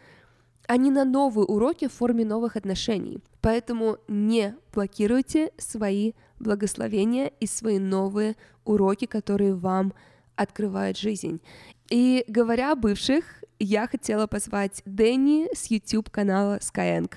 а 0.67 0.77
не 0.77 0.91
на 0.91 1.05
новые 1.05 1.47
уроки 1.47 1.89
в 1.89 1.93
форме 1.93 2.25
новых 2.25 2.57
отношений. 2.57 3.23
Поэтому 3.41 3.99
не 4.09 4.55
блокируйте 4.73 5.53
свои 5.59 6.13
благословения 6.39 7.33
и 7.41 7.47
свои 7.47 7.79
новые 7.79 8.37
уроки, 8.65 9.07
которые 9.07 9.55
вам 9.55 9.93
открывает 10.43 10.99
жизнь. 10.99 11.41
И 11.91 12.25
говоря 12.29 12.73
о 12.73 12.77
бывших, 12.77 13.25
я 13.59 13.87
хотела 13.87 14.27
позвать 14.27 14.83
Дэнни 14.85 15.49
с 15.55 15.71
YouTube 15.71 16.11
канала 16.11 16.59
Skyeng. 16.59 17.11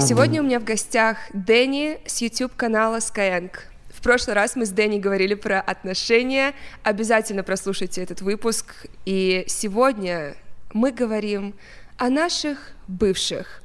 Сегодня 0.00 0.40
у 0.40 0.44
меня 0.44 0.60
в 0.60 0.64
гостях 0.64 1.18
Дэнни 1.32 1.98
с 2.06 2.20
YouTube-канала 2.20 2.96
Skyeng. 2.98 3.50
В 3.90 4.02
прошлый 4.02 4.34
раз 4.34 4.56
мы 4.56 4.66
с 4.66 4.70
Дэнни 4.70 4.98
говорили 4.98 5.34
про 5.34 5.60
отношения. 5.60 6.54
Обязательно 6.82 7.42
прослушайте 7.42 8.02
этот 8.02 8.20
выпуск. 8.20 8.86
И 9.04 9.44
сегодня 9.46 10.34
мы 10.72 10.92
говорим 10.92 11.54
о 11.96 12.08
наших 12.08 12.72
бывших. 12.88 13.62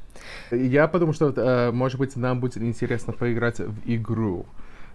Я 0.52 0.88
подумал, 0.88 1.13
что, 1.13 1.34
э, 1.36 1.71
может 1.71 2.00
быть, 2.00 2.15
нам 2.15 2.39
будет 2.39 2.58
интересно 2.58 3.13
поиграть 3.13 3.60
в 3.60 3.76
игру 3.86 4.45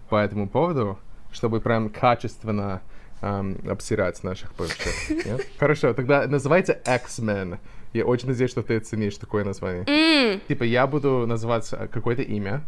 по 0.09 0.15
этому 0.15 0.47
поводу, 0.47 0.99
чтобы 1.37 1.61
прям 1.61 1.89
качественно 1.89 2.81
эм, 3.21 3.57
обсирать 3.69 4.23
наших 4.23 4.55
бывших. 4.55 5.09
Нет? 5.25 5.47
Хорошо, 5.59 5.93
тогда 5.93 6.25
называйте 6.27 6.81
X-Men. 6.83 7.59
Я 7.93 8.05
очень 8.05 8.27
надеюсь, 8.27 8.51
что 8.51 8.63
ты 8.63 8.77
оценишь 8.77 9.17
такое 9.17 9.43
название. 9.43 9.83
Mm. 9.83 10.41
Типа, 10.47 10.63
я 10.63 10.87
буду 10.87 11.25
называть 11.27 11.71
э, 11.71 11.87
какое-то 11.87 12.23
имя, 12.23 12.63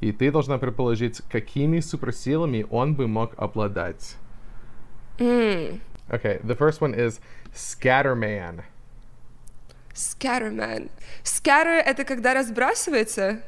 и 0.00 0.12
ты 0.12 0.32
должна 0.32 0.56
предположить, 0.58 1.20
какими 1.30 1.80
суперсилами 1.80 2.66
он 2.70 2.94
бы 2.94 3.06
мог 3.06 3.34
обладать. 3.36 4.16
Mm. 5.18 5.80
Okay, 6.08 6.40
the 6.42 6.56
first 6.56 6.80
one 6.80 6.94
is 6.94 7.20
Scatterman. 7.54 8.62
Scatterman. 9.94 10.90
Scatter— 11.22 11.82
это 11.86 12.04
когда 12.04 12.32
разбрасывается? 12.34 13.42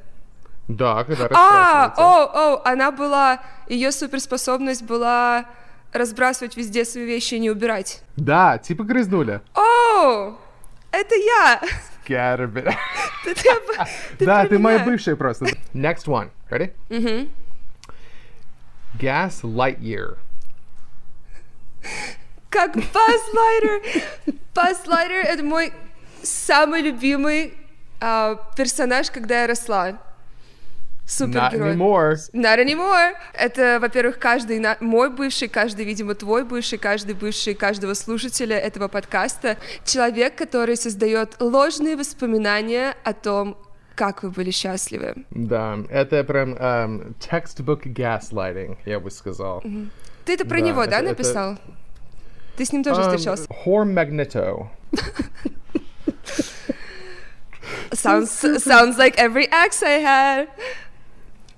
Да, 0.69 1.03
когда 1.05 1.29
А, 1.33 1.95
о, 1.97 2.57
о, 2.57 2.69
она 2.69 2.91
была, 2.91 3.41
ее 3.69 3.91
суперспособность 3.91 4.83
была 4.83 5.47
разбрасывать 5.93 6.57
везде 6.57 6.85
свои 6.85 7.07
вещи 7.07 7.35
и 7.35 7.39
не 7.39 7.51
убирать. 7.51 8.03
Да, 8.17 8.59
типа 8.59 8.85
грызнули. 8.85 9.41
О, 9.55 10.37
это 10.93 11.15
я. 11.15 11.61
Ты 14.19 14.25
Да, 14.25 14.47
ты 14.47 14.59
моя 14.59 14.79
бывшая 14.79 15.15
просто. 15.15 15.45
Next 15.75 16.07
one. 16.07 16.31
Ready? 16.51 16.73
Gas 18.99 19.43
Lightyear. 19.43 20.17
Как 22.49 22.75
Buzz 22.77 23.23
Lightyear. 23.35 24.03
Buzz 24.55 24.87
Lightyear— 24.87 25.23
это 25.25 25.43
мой 25.45 25.73
самый 26.23 26.81
любимый 26.81 27.55
а, 28.01 28.37
персонаж, 28.57 29.11
когда 29.11 29.43
я 29.43 29.47
росла. 29.47 29.99
Not 31.09 31.11
Супергерой. 31.11 31.75
anymore. 31.75 32.17
Not 32.35 32.59
anymore. 32.59 33.15
Это, 33.33 33.79
во-первых, 33.81 34.19
каждый 34.19 34.59
на- 34.59 34.77
мой 34.81 35.09
бывший, 35.11 35.49
каждый, 35.49 35.87
видимо, 35.87 36.15
твой 36.15 36.45
бывший, 36.45 36.77
каждый 36.79 37.15
бывший 37.15 37.55
каждого 37.55 37.95
слушателя 37.95 38.59
этого 38.59 38.89
подкаста. 38.89 39.57
Человек, 39.87 40.37
который 40.37 40.77
создает 40.77 41.37
ложные 41.41 41.97
воспоминания 41.97 42.95
о 43.05 43.15
том, 43.15 43.57
как 43.95 44.23
вы 44.23 44.31
были 44.31 44.51
счастливы. 44.51 45.15
Да, 45.31 45.79
это 45.89 46.23
прям 46.25 46.55
эм, 46.55 47.15
textbook 47.19 47.85
gaslighting, 47.85 48.77
я 48.85 49.01
бы 49.01 49.11
сказал. 49.11 49.63
Ты 50.27 50.35
это 50.35 50.45
про 50.45 50.61
Да, 50.61 50.67
него, 50.67 50.85
да, 50.85 50.99
это- 50.99 51.07
это- 51.07 51.09
написал? 51.09 51.59
Ты 52.59 52.65
с 52.67 52.73
ним 52.73 52.85
тоже 52.85 53.01
Эм, 53.01 53.09
встречался? 53.09 53.47
Horn 53.65 53.95
Magneto. 53.95 54.69
Sounds, 57.93 58.31
sounds 58.63 58.99
like 58.99 59.17
every 59.19 59.49
ex 59.51 59.83
I 59.83 59.99
had. 60.01 60.49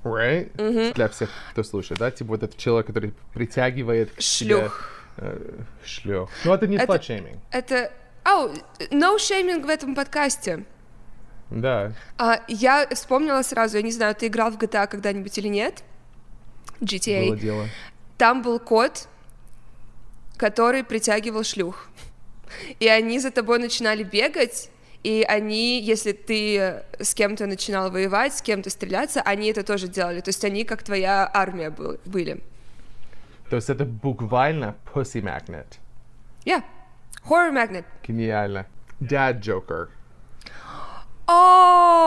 Right? 0.05 0.93
Для 0.95 1.09
всех, 1.09 1.29
кто 1.53 1.63
слушает, 1.63 1.99
да? 2.01 2.11
Типа 2.11 2.31
вот 2.31 2.43
этот 2.43 2.57
человек, 2.57 2.87
который 2.87 3.13
притягивает 3.35 4.11
к 4.13 4.21
себе, 4.23 4.61
Шлюх. 4.61 4.91
э, 5.19 5.61
шлюх. 5.85 6.31
Ну, 6.45 6.55
это 6.55 6.67
не 6.67 6.77
Это- 6.77 6.95
slut-shaming. 6.95 7.39
Это... 7.51 7.93
Ау, 8.25 8.51
no 8.91 9.17
shaming 9.17 9.65
в 9.65 9.69
этом 9.69 9.95
подкасте. 9.95 10.65
Да. 11.51 11.93
А, 12.17 12.41
я 12.49 12.87
вспомнила 12.95 13.43
сразу, 13.43 13.77
я 13.79 13.83
не 13.83 13.91
знаю, 13.93 14.15
ты 14.15 14.29
играл 14.29 14.51
в 14.51 14.57
GTA 14.59 14.87
когда-нибудь 14.87 15.37
или 15.39 15.49
нет? 15.49 15.83
GTA. 16.81 17.27
Было 17.27 17.37
дело. 17.37 17.67
Там 18.19 18.43
был 18.43 18.59
кот, 18.61 19.09
который 20.37 20.85
притягивал 20.85 21.45
шлюх. 21.45 21.89
И 22.79 22.89
они 22.89 23.19
за 23.19 23.31
тобой 23.31 23.59
начинали 23.59 24.03
бегать, 24.03 24.71
и 25.03 25.25
они, 25.29 25.81
если 25.81 26.13
ты 26.13 26.83
с 26.99 27.15
кем-то 27.15 27.47
начинал 27.47 27.91
воевать, 27.91 28.35
с 28.37 28.43
кем-то 28.43 28.69
стреляться, 28.71 29.23
они 29.23 29.49
это 29.49 29.63
тоже 29.63 29.89
делали. 29.89 30.21
То 30.21 30.29
есть 30.29 30.45
они 30.45 30.65
как 30.65 30.83
твоя 30.83 31.31
армия 31.33 31.71
был- 31.71 31.99
были. 32.05 32.43
То 33.49 33.57
есть 33.57 33.71
это 33.71 33.85
буквально 33.85 34.75
pussy 34.95 35.21
magnet. 35.23 35.79
Yeah. 36.45 36.63
Horror 37.29 37.53
Magnet. 37.53 37.85
Гениально. 38.07 38.67
Dad 39.01 39.41
Joker. 39.41 39.89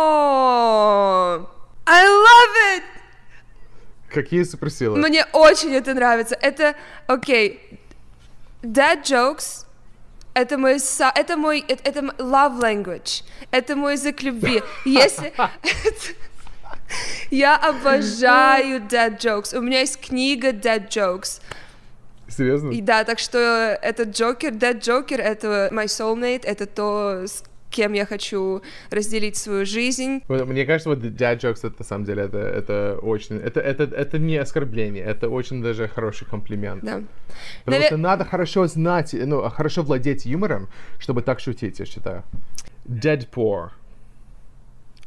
О, 0.03 1.47
I 1.85 2.05
love 2.05 2.55
it! 2.77 2.83
Какие 4.09 4.43
суперсилы? 4.43 4.99
Мне 4.99 5.25
очень 5.33 5.73
это 5.73 5.93
нравится. 5.93 6.35
Это, 6.35 6.75
окей, 7.07 7.79
dad 8.61 9.01
jokes, 9.03 9.65
это 10.33 10.57
мой, 10.57 10.77
это 11.15 11.37
мой, 11.37 11.63
это, 11.67 11.89
это 11.89 11.99
love 12.17 12.59
language, 12.59 13.23
это 13.51 13.75
мой 13.75 13.93
язык 13.93 14.21
любви. 14.21 14.61
Если... 14.85 15.33
Я 17.31 17.57
обожаю 17.57 18.81
dad 18.81 19.17
jokes. 19.17 19.57
У 19.57 19.61
меня 19.61 19.79
есть 19.79 19.99
книга 19.99 20.49
dad 20.51 20.89
jokes. 20.89 21.41
Серьезно? 22.27 22.71
И 22.71 22.81
да, 22.81 23.03
так 23.03 23.19
что 23.19 23.37
этот 23.81 24.09
Джокер, 24.09 24.53
Dead 24.53 24.79
Джокер, 24.79 25.19
это 25.19 25.69
my 25.71 25.85
soulmate, 25.85 26.43
это 26.45 26.65
то, 26.65 27.23
с 27.27 27.43
кем 27.73 27.93
я 27.93 28.05
хочу 28.05 28.61
разделить 28.91 29.35
свою 29.35 29.65
жизнь. 29.65 30.21
Мне 30.27 30.65
кажется, 30.65 30.89
вот 30.89 30.99
dad 30.99 31.39
jokes, 31.39 31.59
это 31.63 31.75
на 31.79 31.85
самом 31.85 32.05
деле, 32.05 32.23
это, 32.23 32.37
это 32.37 32.99
очень... 33.01 33.37
Это, 33.37 33.59
это, 33.59 33.83
это 33.83 34.19
не 34.19 34.37
оскорбление, 34.37 35.03
это 35.03 35.29
очень 35.29 35.61
даже 35.61 35.87
хороший 35.87 36.27
комплимент. 36.27 36.83
Да. 36.83 37.01
Потому 37.65 37.83
Наве- 37.83 37.87
что 37.87 37.97
надо 37.97 38.25
хорошо 38.25 38.67
знать, 38.67 39.13
ну, 39.13 39.49
хорошо 39.49 39.81
владеть 39.81 40.25
юмором, 40.25 40.67
чтобы 40.99 41.21
так 41.21 41.39
шутить, 41.39 41.79
я 41.79 41.85
считаю. 41.85 42.23
Dead 42.85 43.27
poor. 43.29 43.69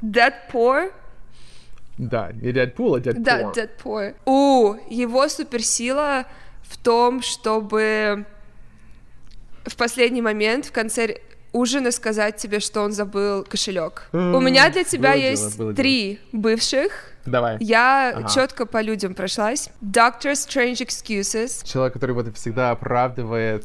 Dead 0.02 0.34
Poor, 0.52 0.92
Да, 1.98 2.30
не 2.32 2.52
Deadpool, 2.52 2.96
а 2.96 3.00
Dead 3.00 3.14
Да, 3.18 3.52
Poor. 3.82 4.14
У, 4.26 4.74
его 4.90 5.28
суперсила 5.28 6.26
в 6.62 6.76
том, 6.76 7.22
чтобы 7.22 8.26
в 9.64 9.76
последний 9.76 10.22
момент, 10.22 10.66
в 10.66 10.72
конце 10.72 11.20
р- 11.56 11.60
ужина 11.60 11.90
сказать 11.90 12.36
тебе, 12.36 12.60
что 12.60 12.82
он 12.82 12.92
забыл 12.92 13.44
кошелек. 13.44 14.08
У 14.12 14.40
меня 14.40 14.70
для 14.70 14.84
тебя 14.84 15.10
было 15.12 15.18
дело, 15.20 15.30
есть 15.30 15.56
дело. 15.56 15.74
три 15.74 16.18
бывших. 16.32 16.92
Давай. 17.26 17.56
Я 17.60 18.12
Ага. 18.16 18.28
четко 18.28 18.66
по 18.66 18.80
людям 18.80 19.14
прошлась. 19.14 19.70
Doctor 19.82 20.32
Strange 20.32 20.86
Excuses. 20.86 21.64
Человек, 21.66 21.94
который 21.94 22.12
вот 22.12 22.36
всегда 22.36 22.70
оправдывает 22.70 23.64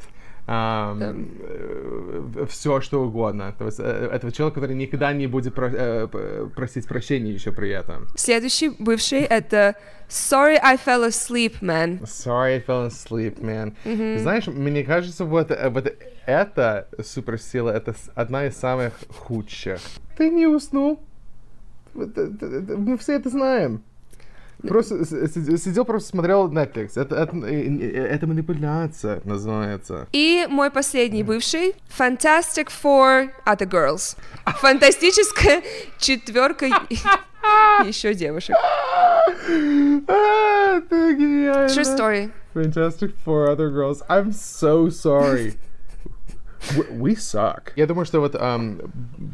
все, 2.50 2.82
что 2.82 3.04
угодно. 3.04 3.54
То 3.58 3.66
есть 3.66 3.80
э, 3.80 4.10
это 4.12 4.32
человек, 4.32 4.56
который 4.56 4.76
никогда 4.76 5.14
не 5.14 5.28
будет 5.28 5.54
про- 5.56 5.72
э, 5.72 6.08
просить 6.56 6.88
прощения 6.88 7.32
еще 7.32 7.52
при 7.52 7.70
этом. 7.70 8.08
Следующий 8.16 8.70
бывший 8.70 9.20
это 9.22 9.76
Sorry 10.10 10.58
I 10.62 10.76
fell 10.76 11.08
asleep, 11.08 11.62
man. 11.62 12.02
Sorry, 12.04 12.56
I 12.56 12.60
fell 12.68 12.88
asleep, 12.88 13.40
man. 13.40 13.74
Знаешь, 14.20 14.48
мне 14.48 14.84
кажется, 14.84 15.24
вот, 15.24 15.52
э, 15.52 15.70
вот 15.70 15.94
эта 16.26 16.88
суперсила, 17.04 17.70
это 17.70 17.96
одна 18.16 18.46
из 18.46 18.58
самых 18.58 18.94
худших. 19.10 19.80
Ты 20.18 20.30
не 20.30 20.48
уснул. 20.48 21.00
Э, 21.96 22.06
Мы 22.78 22.98
все 22.98 23.14
это 23.14 23.30
знаем. 23.30 23.84
Просто 24.68 25.04
сидел, 25.58 25.86
просто 25.86 26.10
смотрел 26.10 26.48
Netflix. 26.52 26.92
Это, 26.96 27.16
это, 27.16 27.36
э, 27.38 27.64
э, 27.64 28.06
это 28.08 28.28
манипуляция 28.28 29.22
называется. 29.24 30.08
И 30.12 30.46
мой 30.50 30.70
последний 30.70 31.24
бывший 31.24 31.74
Fantastic 31.98 32.70
Four 32.70 33.32
Other 33.46 33.68
Girls. 33.68 34.16
Фантастическая 34.46 35.64
четверка 35.98 36.68
еще 37.86 38.14
девушек. 38.14 38.56
А, 40.08 40.78
это 40.78 41.14
гениально. 41.14 41.68
True 41.68 41.84
story. 41.84 42.32
Fantastic 42.54 43.14
Four 43.26 43.48
Other 43.50 43.72
Girls. 43.72 44.04
I'm 44.08 44.32
so 44.32 44.90
sorry. 44.90 45.56
We, 46.92 47.16
suck. 47.16 47.74
Я 47.76 47.88
думаю, 47.88 48.06
что 48.06 48.20
вот 48.20 48.36
ам, 48.36 48.80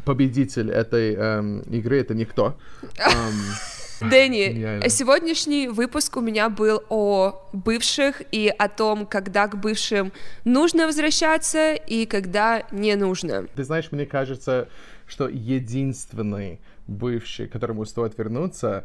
победитель 0.04 0.70
этой 0.70 1.14
ам, 1.14 1.60
игры 1.60 2.00
это 2.00 2.14
никто. 2.14 2.56
Ам, 2.98 4.10
Дэнни, 4.10 4.88
сегодняшний 4.88 5.68
выпуск 5.68 6.16
у 6.16 6.20
меня 6.20 6.48
был 6.48 6.82
о 6.88 7.48
бывших 7.52 8.22
и 8.30 8.48
о 8.48 8.68
том, 8.68 9.06
когда 9.06 9.48
к 9.48 9.58
бывшим 9.60 10.12
нужно 10.44 10.86
возвращаться 10.86 11.74
и 11.74 12.06
когда 12.06 12.62
не 12.70 12.94
нужно. 12.94 13.46
ты 13.54 13.64
знаешь, 13.64 13.90
мне 13.90 14.06
кажется, 14.06 14.68
что 15.06 15.28
единственный 15.28 16.60
бывший, 16.86 17.48
которому 17.48 17.84
стоит 17.86 18.16
вернуться, 18.16 18.84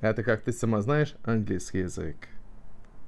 это, 0.00 0.22
как 0.22 0.42
ты 0.42 0.52
сама 0.52 0.80
знаешь, 0.80 1.14
английский 1.24 1.80
язык. 1.80 2.16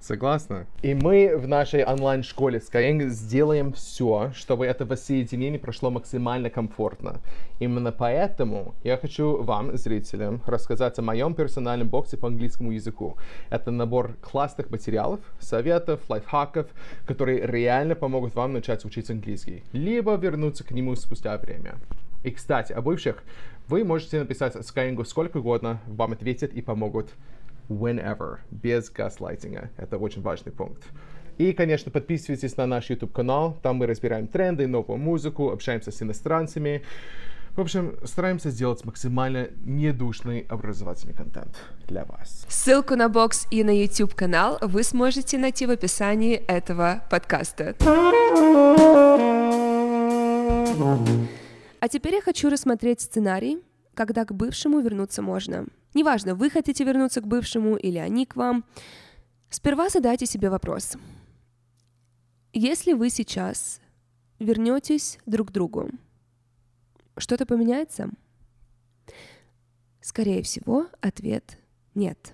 Согласна? 0.01 0.67
И 0.83 0.95
мы 0.95 1.37
в 1.37 1.49
нашей 1.49 1.85
онлайн-школе 1.85 2.61
Skyeng 2.61 3.09
сделаем 3.09 3.73
все, 3.73 4.31
чтобы 4.33 4.65
это 4.65 4.87
воссоединение 4.87 5.59
прошло 5.59 5.91
максимально 5.91 6.51
комфортно. 6.51 7.21
Именно 7.59 7.91
поэтому 7.91 8.77
я 8.85 8.97
хочу 8.97 9.43
вам, 9.43 9.77
зрителям, 9.77 10.41
рассказать 10.47 10.99
о 11.01 11.03
моем 11.03 11.35
персональном 11.35 11.89
боксе 11.89 12.17
по 12.17 12.29
английскому 12.29 12.71
языку. 12.71 13.17
Это 13.51 13.73
набор 13.73 14.15
классных 14.21 14.71
материалов, 14.71 15.21
советов, 15.41 16.01
лайфхаков, 16.09 16.69
которые 17.05 17.45
реально 17.45 17.97
помогут 17.97 18.37
вам 18.37 18.53
начать 18.53 18.85
учить 18.85 19.11
английский, 19.11 19.65
либо 19.73 20.15
вернуться 20.15 20.63
к 20.63 20.71
нему 20.71 20.95
спустя 20.95 21.37
время. 21.39 21.75
И, 22.23 22.31
кстати, 22.31 22.73
о 22.73 22.83
бывших. 22.83 23.23
Вы 23.67 23.85
можете 23.85 24.21
написать 24.21 24.55
Skyeng 24.55 25.05
сколько 25.05 25.39
угодно, 25.39 25.81
вам 25.87 26.13
ответят 26.13 26.53
и 26.53 26.63
помогут 26.63 27.11
whenever, 27.69 28.39
без 28.51 28.91
газлайтинга. 28.91 29.71
Это 29.77 29.99
очень 29.99 30.23
важный 30.23 30.53
пункт. 30.53 30.85
И, 31.39 31.53
конечно, 31.53 31.93
подписывайтесь 31.93 32.57
на 32.57 32.67
наш 32.67 32.91
YouTube-канал. 32.91 33.57
Там 33.63 33.77
мы 33.77 33.87
разбираем 33.87 34.27
тренды, 34.27 34.67
новую 34.67 34.99
музыку, 34.99 35.51
общаемся 35.51 35.93
с 35.93 36.03
иностранцами. 36.03 36.83
В 37.55 37.61
общем, 37.61 37.97
стараемся 38.05 38.51
сделать 38.51 38.85
максимально 38.85 39.49
недушный 39.65 40.47
образовательный 40.49 41.15
контент 41.15 41.57
для 41.87 42.05
вас. 42.05 42.45
Ссылку 42.49 42.95
на 42.97 43.09
бокс 43.09 43.47
и 43.51 43.65
на 43.65 43.71
YouTube 43.71 44.15
канал 44.15 44.59
вы 44.61 44.83
сможете 44.83 45.39
найти 45.39 45.67
в 45.67 45.71
описании 45.71 46.35
этого 46.35 47.03
подкаста. 47.11 47.75
А 51.81 51.89
теперь 51.89 52.15
я 52.15 52.21
хочу 52.21 52.49
рассмотреть 52.49 53.01
сценарий, 53.01 53.59
когда 53.95 54.25
к 54.25 54.33
бывшему 54.33 54.81
вернуться 54.81 55.23
можно. 55.23 55.67
Неважно, 55.95 56.35
вы 56.35 56.51
хотите 56.51 56.85
вернуться 56.85 57.21
к 57.21 57.27
бывшему 57.27 57.77
или 57.77 57.99
они 57.99 58.27
к 58.27 58.37
вам. 58.37 58.65
Сперва 59.51 59.89
задайте 59.89 60.27
себе 60.27 60.51
вопрос. 60.51 60.97
Если 62.53 62.93
вы 62.93 63.11
сейчас 63.11 63.81
вернетесь 64.39 65.19
друг 65.27 65.49
к 65.49 65.53
другу, 65.53 65.91
что-то 67.17 67.47
поменяется? 67.47 68.11
Скорее 70.01 70.43
всего, 70.43 70.87
ответ 71.01 71.59
нет. 71.95 72.33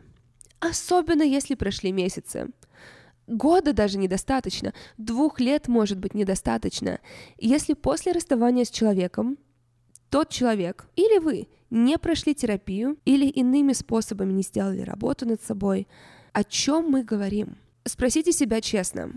Особенно 0.60 1.22
если 1.22 1.54
прошли 1.54 1.92
месяцы. 1.92 2.50
Года 3.26 3.72
даже 3.72 3.98
недостаточно, 3.98 4.74
двух 4.98 5.40
лет 5.40 5.66
может 5.66 5.98
быть 5.98 6.14
недостаточно. 6.14 7.00
Если 7.38 7.72
после 7.72 8.12
расставания 8.12 8.64
с 8.64 8.70
человеком 8.70 9.38
тот 10.14 10.28
человек 10.28 10.86
или 10.94 11.18
вы 11.18 11.48
не 11.70 11.98
прошли 11.98 12.36
терапию 12.36 12.96
или 13.04 13.26
иными 13.26 13.72
способами 13.72 14.32
не 14.32 14.42
сделали 14.42 14.82
работу 14.82 15.26
над 15.26 15.42
собой, 15.42 15.88
о 16.32 16.44
чем 16.44 16.88
мы 16.88 17.02
говорим? 17.02 17.56
Спросите 17.84 18.30
себя 18.30 18.60
честно, 18.60 19.10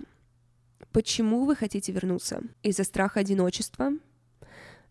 почему 0.91 1.45
вы 1.45 1.55
хотите 1.55 1.91
вернуться? 1.91 2.41
Из-за 2.63 2.83
страха 2.83 3.19
одиночества? 3.19 3.91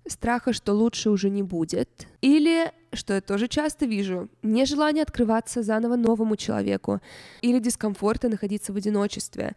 Страха, 0.06 0.52
что 0.52 0.74
лучше 0.74 1.10
уже 1.10 1.28
не 1.28 1.42
будет? 1.42 2.06
Или, 2.20 2.70
что 2.92 3.14
я 3.14 3.20
тоже 3.20 3.48
часто 3.48 3.84
вижу, 3.84 4.28
нежелание 4.44 5.02
открываться 5.02 5.64
заново 5.64 5.96
новому 5.96 6.36
человеку? 6.36 7.00
Или 7.40 7.58
дискомфорта 7.58 8.28
находиться 8.28 8.72
в 8.72 8.76
одиночестве? 8.76 9.56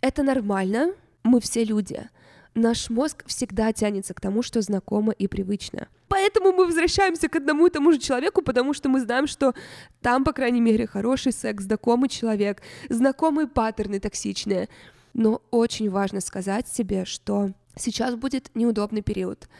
Это 0.00 0.22
нормально, 0.22 0.94
мы 1.22 1.38
все 1.38 1.64
люди. 1.64 2.08
Наш 2.56 2.88
мозг 2.88 3.22
всегда 3.26 3.70
тянется 3.74 4.14
к 4.14 4.20
тому, 4.20 4.42
что 4.42 4.62
знакомо 4.62 5.12
и 5.12 5.26
привычно. 5.26 5.88
Поэтому 6.08 6.52
мы 6.52 6.64
возвращаемся 6.64 7.28
к 7.28 7.36
одному 7.36 7.66
и 7.66 7.70
тому 7.70 7.92
же 7.92 7.98
человеку, 7.98 8.40
потому 8.40 8.72
что 8.72 8.88
мы 8.88 9.00
знаем, 9.00 9.26
что 9.26 9.52
там, 10.00 10.24
по 10.24 10.32
крайней 10.32 10.62
мере, 10.62 10.86
хороший 10.86 11.32
секс, 11.32 11.64
знакомый 11.64 12.08
человек, 12.08 12.62
знакомые 12.88 13.46
паттерны 13.46 14.00
токсичные. 14.00 14.70
Но 15.12 15.42
очень 15.50 15.90
важно 15.90 16.22
сказать 16.22 16.66
себе, 16.66 17.04
что 17.04 17.50
сейчас 17.76 18.14
будет 18.14 18.50
неудобный 18.54 19.02
период. 19.02 19.50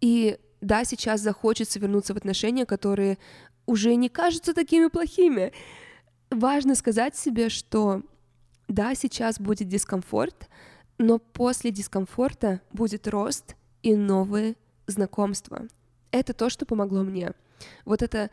И 0.00 0.36
да, 0.60 0.84
сейчас 0.84 1.20
захочется 1.20 1.78
вернуться 1.78 2.12
в 2.12 2.16
отношения, 2.16 2.66
которые 2.66 3.18
уже 3.66 3.94
не 3.94 4.08
кажутся 4.08 4.52
такими 4.52 4.88
плохими. 4.88 5.52
Важно 6.30 6.74
сказать 6.74 7.16
себе, 7.16 7.50
что 7.50 8.02
да, 8.66 8.96
сейчас 8.96 9.38
будет 9.38 9.68
дискомфорт, 9.68 10.48
но 10.98 11.18
после 11.18 11.70
дискомфорта 11.70 12.60
будет 12.72 13.06
рост 13.08 13.56
и 13.82 13.94
новые 13.94 14.56
знакомства. 14.86 15.62
Это 16.10 16.32
то, 16.32 16.48
что 16.48 16.66
помогло 16.66 17.02
мне. 17.02 17.32
Вот 17.84 18.02
это 18.02 18.30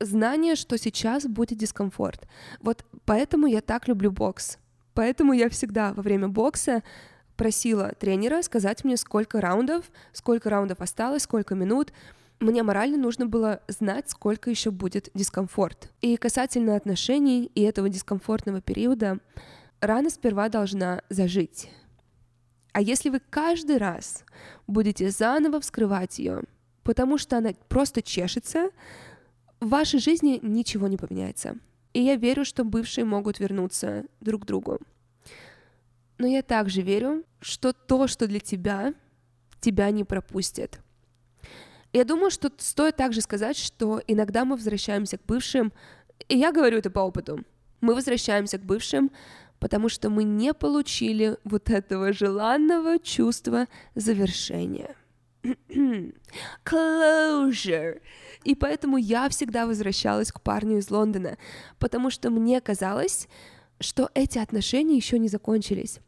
знание, 0.00 0.56
что 0.56 0.78
сейчас 0.78 1.26
будет 1.26 1.58
дискомфорт. 1.58 2.26
Вот 2.60 2.84
поэтому 3.04 3.46
я 3.46 3.60
так 3.60 3.86
люблю 3.88 4.10
бокс. 4.10 4.58
Поэтому 4.94 5.32
я 5.32 5.48
всегда 5.48 5.92
во 5.92 6.02
время 6.02 6.28
бокса 6.28 6.82
просила 7.36 7.92
тренера 7.98 8.42
сказать 8.42 8.84
мне, 8.84 8.96
сколько 8.96 9.40
раундов, 9.40 9.90
сколько 10.12 10.50
раундов 10.50 10.80
осталось, 10.80 11.22
сколько 11.22 11.54
минут. 11.54 11.92
Мне 12.38 12.62
морально 12.62 12.96
нужно 12.96 13.26
было 13.26 13.60
знать, 13.68 14.10
сколько 14.10 14.50
еще 14.50 14.70
будет 14.70 15.10
дискомфорт. 15.14 15.90
И 16.00 16.16
касательно 16.16 16.74
отношений 16.74 17.50
и 17.54 17.62
этого 17.62 17.88
дискомфортного 17.88 18.60
периода, 18.60 19.18
рана 19.80 20.10
сперва 20.10 20.48
должна 20.48 21.02
зажить. 21.10 21.70
А 22.72 22.80
если 22.80 23.10
вы 23.10 23.20
каждый 23.20 23.78
раз 23.78 24.24
будете 24.66 25.10
заново 25.10 25.60
вскрывать 25.60 26.18
ее, 26.18 26.42
потому 26.82 27.18
что 27.18 27.38
она 27.38 27.50
просто 27.68 28.02
чешется, 28.02 28.70
в 29.60 29.68
вашей 29.68 30.00
жизни 30.00 30.38
ничего 30.42 30.88
не 30.88 30.96
поменяется. 30.96 31.56
И 31.92 32.00
я 32.00 32.16
верю, 32.16 32.44
что 32.44 32.64
бывшие 32.64 33.04
могут 33.04 33.40
вернуться 33.40 34.04
друг 34.20 34.42
к 34.42 34.46
другу. 34.46 34.78
Но 36.18 36.26
я 36.26 36.42
также 36.42 36.82
верю, 36.82 37.24
что 37.40 37.72
то, 37.72 38.06
что 38.06 38.26
для 38.26 38.40
тебя, 38.40 38.94
тебя 39.60 39.90
не 39.90 40.04
пропустит. 40.04 40.80
Я 41.92 42.04
думаю, 42.04 42.30
что 42.30 42.52
стоит 42.58 42.96
также 42.96 43.20
сказать, 43.20 43.56
что 43.56 44.00
иногда 44.06 44.44
мы 44.44 44.56
возвращаемся 44.56 45.18
к 45.18 45.24
бывшим, 45.26 45.72
и 46.28 46.38
я 46.38 46.52
говорю 46.52 46.78
это 46.78 46.90
по 46.90 47.00
опыту. 47.00 47.44
Мы 47.80 47.94
возвращаемся 47.94 48.58
к 48.58 48.64
бывшим, 48.64 49.10
потому 49.60 49.88
что 49.88 50.10
мы 50.10 50.24
не 50.24 50.52
получили 50.54 51.36
вот 51.44 51.70
этого 51.70 52.12
желанного 52.12 52.98
чувства 52.98 53.68
завершения. 53.94 54.96
Closure. 56.64 58.00
И 58.44 58.54
поэтому 58.54 58.96
я 58.96 59.28
всегда 59.28 59.66
возвращалась 59.66 60.32
к 60.32 60.40
парню 60.40 60.78
из 60.78 60.90
Лондона, 60.90 61.36
потому 61.78 62.10
что 62.10 62.30
мне 62.30 62.60
казалось, 62.60 63.28
что 63.78 64.10
эти 64.14 64.38
отношения 64.38 64.96
еще 64.96 65.18
не 65.18 65.28
закончились. 65.28 66.00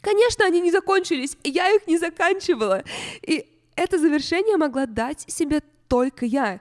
Конечно, 0.00 0.44
они 0.44 0.60
не 0.60 0.70
закончились, 0.70 1.36
я 1.44 1.70
их 1.74 1.86
не 1.86 1.96
заканчивала. 1.96 2.82
И 3.22 3.46
это 3.76 3.98
завершение 3.98 4.56
могла 4.56 4.86
дать 4.86 5.24
себе 5.30 5.62
только 5.88 6.26
я. 6.26 6.60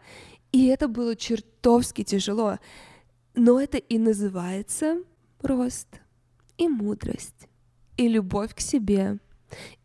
И 0.52 0.68
это 0.68 0.88
было 0.88 1.16
чертовски 1.16 2.04
тяжело. 2.04 2.60
Но 3.36 3.60
это 3.60 3.78
и 3.78 3.98
называется 3.98 5.02
рост 5.42 6.03
и 6.58 6.68
мудрость, 6.68 7.48
и 7.98 8.08
любовь 8.08 8.54
к 8.56 8.60
себе, 8.60 9.20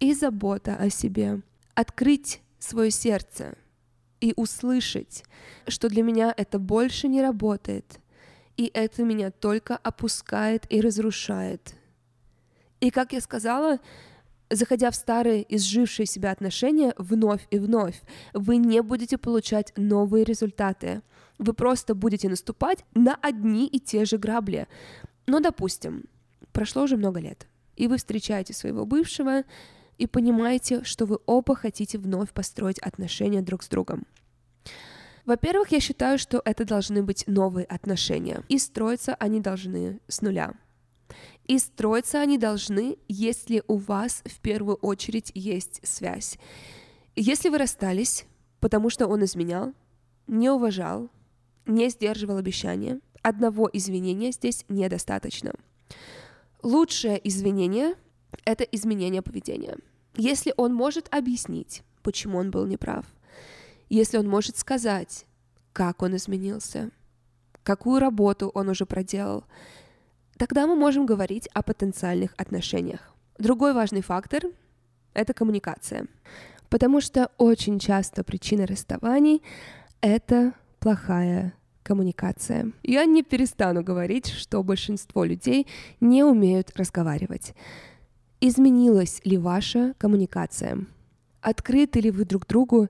и 0.00 0.14
забота 0.14 0.76
о 0.76 0.90
себе. 0.90 1.42
Открыть 1.74 2.42
свое 2.58 2.90
сердце 2.90 3.56
и 4.20 4.32
услышать, 4.36 5.24
что 5.66 5.88
для 5.88 6.02
меня 6.02 6.34
это 6.36 6.58
больше 6.58 7.08
не 7.08 7.22
работает, 7.22 8.00
и 8.56 8.70
это 8.74 9.04
меня 9.04 9.30
только 9.30 9.76
опускает 9.76 10.66
и 10.70 10.80
разрушает. 10.80 11.74
И 12.80 12.90
как 12.90 13.12
я 13.12 13.20
сказала, 13.20 13.78
заходя 14.50 14.90
в 14.90 14.96
старые 14.96 15.44
изжившие 15.54 16.06
себя 16.06 16.30
отношения 16.30 16.94
вновь 16.96 17.46
и 17.50 17.58
вновь, 17.58 18.00
вы 18.34 18.56
не 18.56 18.82
будете 18.82 19.18
получать 19.18 19.72
новые 19.76 20.24
результаты. 20.24 21.02
Вы 21.38 21.52
просто 21.52 21.94
будете 21.94 22.28
наступать 22.28 22.84
на 22.94 23.14
одни 23.14 23.66
и 23.66 23.78
те 23.78 24.04
же 24.04 24.18
грабли. 24.18 24.66
Но, 25.26 25.40
допустим, 25.40 26.04
прошло 26.58 26.82
уже 26.82 26.96
много 26.96 27.20
лет, 27.20 27.46
и 27.76 27.86
вы 27.86 27.98
встречаете 27.98 28.52
своего 28.52 28.84
бывшего 28.84 29.44
и 29.96 30.08
понимаете, 30.08 30.82
что 30.82 31.06
вы 31.06 31.20
оба 31.24 31.54
хотите 31.54 31.98
вновь 31.98 32.32
построить 32.32 32.80
отношения 32.80 33.42
друг 33.42 33.62
с 33.62 33.68
другом. 33.68 34.08
Во-первых, 35.24 35.70
я 35.70 35.78
считаю, 35.78 36.18
что 36.18 36.42
это 36.44 36.64
должны 36.64 37.04
быть 37.04 37.22
новые 37.28 37.64
отношения, 37.64 38.42
и 38.48 38.58
строиться 38.58 39.14
они 39.20 39.38
должны 39.38 40.00
с 40.08 40.20
нуля. 40.20 40.54
И 41.46 41.60
строиться 41.60 42.20
они 42.20 42.38
должны, 42.38 42.98
если 43.06 43.62
у 43.68 43.76
вас 43.76 44.22
в 44.24 44.40
первую 44.40 44.78
очередь 44.78 45.30
есть 45.36 45.80
связь. 45.86 46.38
Если 47.14 47.50
вы 47.50 47.58
расстались, 47.58 48.26
потому 48.58 48.90
что 48.90 49.06
он 49.06 49.22
изменял, 49.22 49.74
не 50.26 50.50
уважал, 50.50 51.08
не 51.66 51.88
сдерживал 51.88 52.38
обещания, 52.38 52.98
одного 53.22 53.70
извинения 53.72 54.32
здесь 54.32 54.64
недостаточно. 54.68 55.52
Лучшее 56.62 57.20
извинение— 57.26 57.94
это 58.44 58.64
изменение 58.64 59.22
поведения. 59.22 59.76
Если 60.16 60.52
он 60.56 60.74
может 60.74 61.08
объяснить, 61.14 61.82
почему 62.02 62.38
он 62.38 62.50
был 62.50 62.66
неправ, 62.66 63.06
если 63.88 64.18
он 64.18 64.28
может 64.28 64.56
сказать, 64.58 65.24
как 65.72 66.02
он 66.02 66.16
изменился, 66.16 66.90
какую 67.62 68.00
работу 68.00 68.50
он 68.54 68.68
уже 68.68 68.86
проделал, 68.86 69.44
тогда 70.36 70.66
мы 70.66 70.74
можем 70.74 71.06
говорить 71.06 71.48
о 71.54 71.62
потенциальных 71.62 72.34
отношениях. 72.36 73.14
Другой 73.38 73.72
важный 73.72 74.02
фактор— 74.02 74.42
это 75.14 75.34
коммуникация. 75.34 76.06
Потому 76.70 77.00
что 77.00 77.30
очень 77.38 77.78
часто 77.78 78.24
причина 78.24 78.66
расставаний— 78.66 79.42
это 80.00 80.52
плохая 80.80 81.54
коммуникация. 81.88 82.72
Я 82.82 83.06
не 83.06 83.22
перестану 83.22 83.82
говорить, 83.82 84.26
что 84.28 84.62
большинство 84.62 85.24
людей 85.24 85.66
не 86.00 86.22
умеют 86.22 86.76
разговаривать. 86.76 87.54
Изменилась 88.42 89.22
ли 89.24 89.38
ваша 89.38 89.94
коммуникация? 89.96 90.84
Открыты 91.40 92.00
ли 92.00 92.10
вы 92.10 92.26
друг 92.26 92.46
другу 92.46 92.88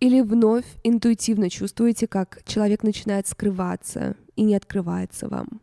или 0.00 0.22
вновь 0.22 0.64
интуитивно 0.82 1.50
чувствуете, 1.50 2.06
как 2.06 2.42
человек 2.46 2.82
начинает 2.82 3.26
скрываться 3.26 4.16
и 4.34 4.42
не 4.44 4.56
открывается 4.56 5.28
вам? 5.28 5.60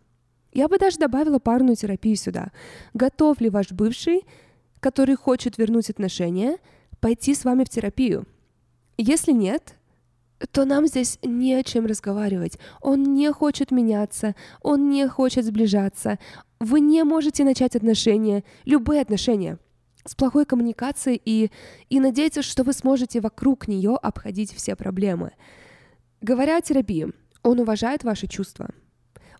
Я 0.54 0.68
бы 0.68 0.78
даже 0.78 1.00
добавила 1.00 1.40
парную 1.40 1.76
терапию 1.76 2.16
сюда. 2.16 2.52
Готов 2.94 3.42
ли 3.42 3.50
ваш 3.50 3.72
бывший, 3.72 4.22
который 4.80 5.16
хочет 5.16 5.58
вернуть 5.58 5.90
отношения, 5.90 6.60
пойти 7.00 7.34
с 7.34 7.46
вами 7.46 7.64
в 7.64 7.70
терапию? 7.70 8.28
Если 8.98 9.32
нет, 9.32 9.76
то 10.52 10.66
нам 10.66 10.88
здесь 10.88 11.18
не 11.24 11.54
о 11.54 11.64
чем 11.64 11.86
разговаривать. 11.86 12.60
Он 12.82 13.14
не 13.14 13.32
хочет 13.32 13.72
меняться, 13.72 14.36
он 14.62 14.90
не 14.90 15.08
хочет 15.08 15.46
сближаться. 15.46 16.20
Вы 16.60 16.80
не 16.80 17.04
можете 17.04 17.44
начать 17.44 17.76
отношения, 17.76 18.44
любые 18.66 19.02
отношения, 19.02 19.60
с 20.06 20.16
плохой 20.16 20.46
коммуникацией 20.46 21.22
и, 21.24 21.52
и 21.90 22.00
надеяться, 22.00 22.42
что 22.42 22.64
вы 22.64 22.74
сможете 22.74 23.22
вокруг 23.22 23.68
нее 23.68 23.96
обходить 24.02 24.54
все 24.54 24.76
проблемы. 24.76 25.32
Говоря 26.22 26.58
о 26.58 26.62
терапии, 26.62 27.08
Он 27.44 27.60
уважает 27.60 28.04
ваши 28.04 28.28
чувства. 28.28 28.70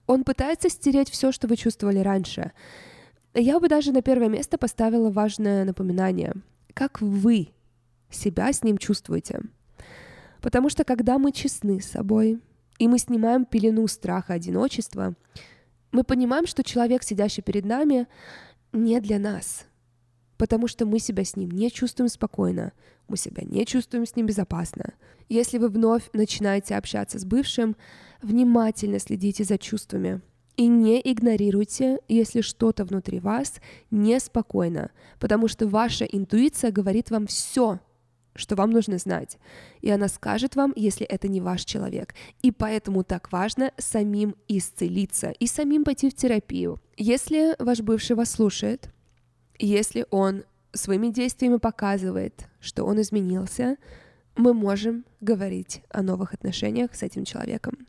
Он 0.08 0.24
пытается 0.24 0.70
стереть 0.70 1.10
все, 1.10 1.32
что 1.32 1.48
вы 1.48 1.56
чувствовали 1.56 2.00
раньше. 2.00 2.52
Я 3.34 3.60
бы 3.60 3.68
даже 3.68 3.92
на 3.92 4.02
первое 4.02 4.30
место 4.30 4.58
поставила 4.58 5.10
важное 5.10 5.66
напоминание. 5.66 6.34
Как 6.74 7.02
вы 7.02 7.50
себя 8.10 8.54
с 8.54 8.64
ним 8.64 8.78
чувствуете? 8.78 9.42
Потому 10.46 10.70
что 10.70 10.84
когда 10.84 11.18
мы 11.18 11.32
честны 11.32 11.82
с 11.82 11.88
собой, 11.88 12.40
и 12.78 12.88
мы 12.88 13.00
снимаем 13.00 13.46
пелену 13.46 13.88
страха 13.88 14.34
одиночества, 14.34 15.16
мы 15.92 16.04
понимаем, 16.04 16.46
что 16.46 16.64
человек, 16.64 17.02
сидящий 17.02 17.42
перед 17.42 17.66
нами, 17.66 18.06
не 18.72 19.02
для 19.02 19.18
нас, 19.18 19.66
потому 20.38 20.68
что 20.68 20.86
мы 20.86 21.00
себя 21.00 21.26
с 21.26 21.36
ним 21.36 21.50
не 21.50 21.72
чувствуем 21.72 22.10
спокойно, 22.10 22.74
мы 23.08 23.18
себя 23.18 23.42
не 23.44 23.66
чувствуем 23.66 24.06
с 24.06 24.16
ним 24.16 24.28
безопасно. 24.28 24.94
Если 25.30 25.58
вы 25.58 25.68
вновь 25.68 26.12
начинаете 26.14 26.76
общаться 26.76 27.18
с 27.18 27.26
бывшим, 27.26 27.76
внимательно 28.22 29.00
следите 29.00 29.44
за 29.44 29.58
чувствами 29.58 30.22
и 30.58 30.68
не 30.68 31.02
игнорируйте, 31.04 32.02
если 32.08 32.42
что-то 32.42 32.86
внутри 32.86 33.20
вас 33.20 33.56
неспокойно, 33.90 34.92
потому 35.20 35.48
что 35.48 35.68
ваша 35.68 36.06
интуиция 36.06 36.72
говорит 36.72 37.10
вам 37.10 37.26
все, 37.26 37.80
что 38.36 38.56
вам 38.56 38.72
нужно 38.72 38.98
знать. 38.98 39.38
И 39.82 39.90
она 39.90 40.08
скажет 40.08 40.56
вам, 40.56 40.74
если 40.76 41.06
это 41.06 41.28
не 41.28 41.42
ваш 41.42 41.64
человек. 41.64 42.14
И 42.42 42.52
поэтому 42.52 43.04
так 43.04 43.32
важно 43.32 43.72
самим 43.78 44.36
исцелиться 44.48 45.32
и 45.32 45.48
самим 45.48 45.84
пойти 45.84 46.10
в 46.10 46.14
терапию. 46.14 46.80
Если 46.98 47.56
ваш 47.60 47.82
бывший 47.82 48.16
вас 48.16 48.32
слушает, 48.32 48.90
если 49.58 50.06
он 50.12 50.44
своими 50.74 51.10
действиями 51.10 51.58
показывает, 51.58 52.48
что 52.60 52.84
он 52.84 53.02
изменился, 53.02 53.78
мы 54.36 54.54
можем 54.54 55.06
говорить 55.22 55.82
о 55.90 56.02
новых 56.02 56.34
отношениях 56.34 56.94
с 56.94 57.04
этим 57.04 57.24
человеком. 57.24 57.88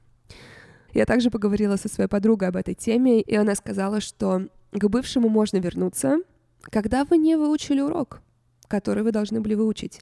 Я 0.95 1.05
также 1.05 1.31
поговорила 1.31 1.77
со 1.77 1.89
своей 1.89 2.09
подругой 2.09 2.49
об 2.49 2.57
этой 2.57 2.75
теме, 2.75 3.21
и 3.21 3.35
она 3.35 3.55
сказала, 3.55 4.01
что 4.01 4.49
к 4.73 4.89
бывшему 4.89 5.29
можно 5.29 5.59
вернуться, 5.59 6.21
когда 6.63 7.05
вы 7.05 7.19
не 7.19 7.37
выучили 7.37 7.81
урок, 7.81 8.23
который 8.69 9.03
вы 9.03 9.13
должны 9.13 9.41
были 9.41 9.55
выучить. 9.55 10.01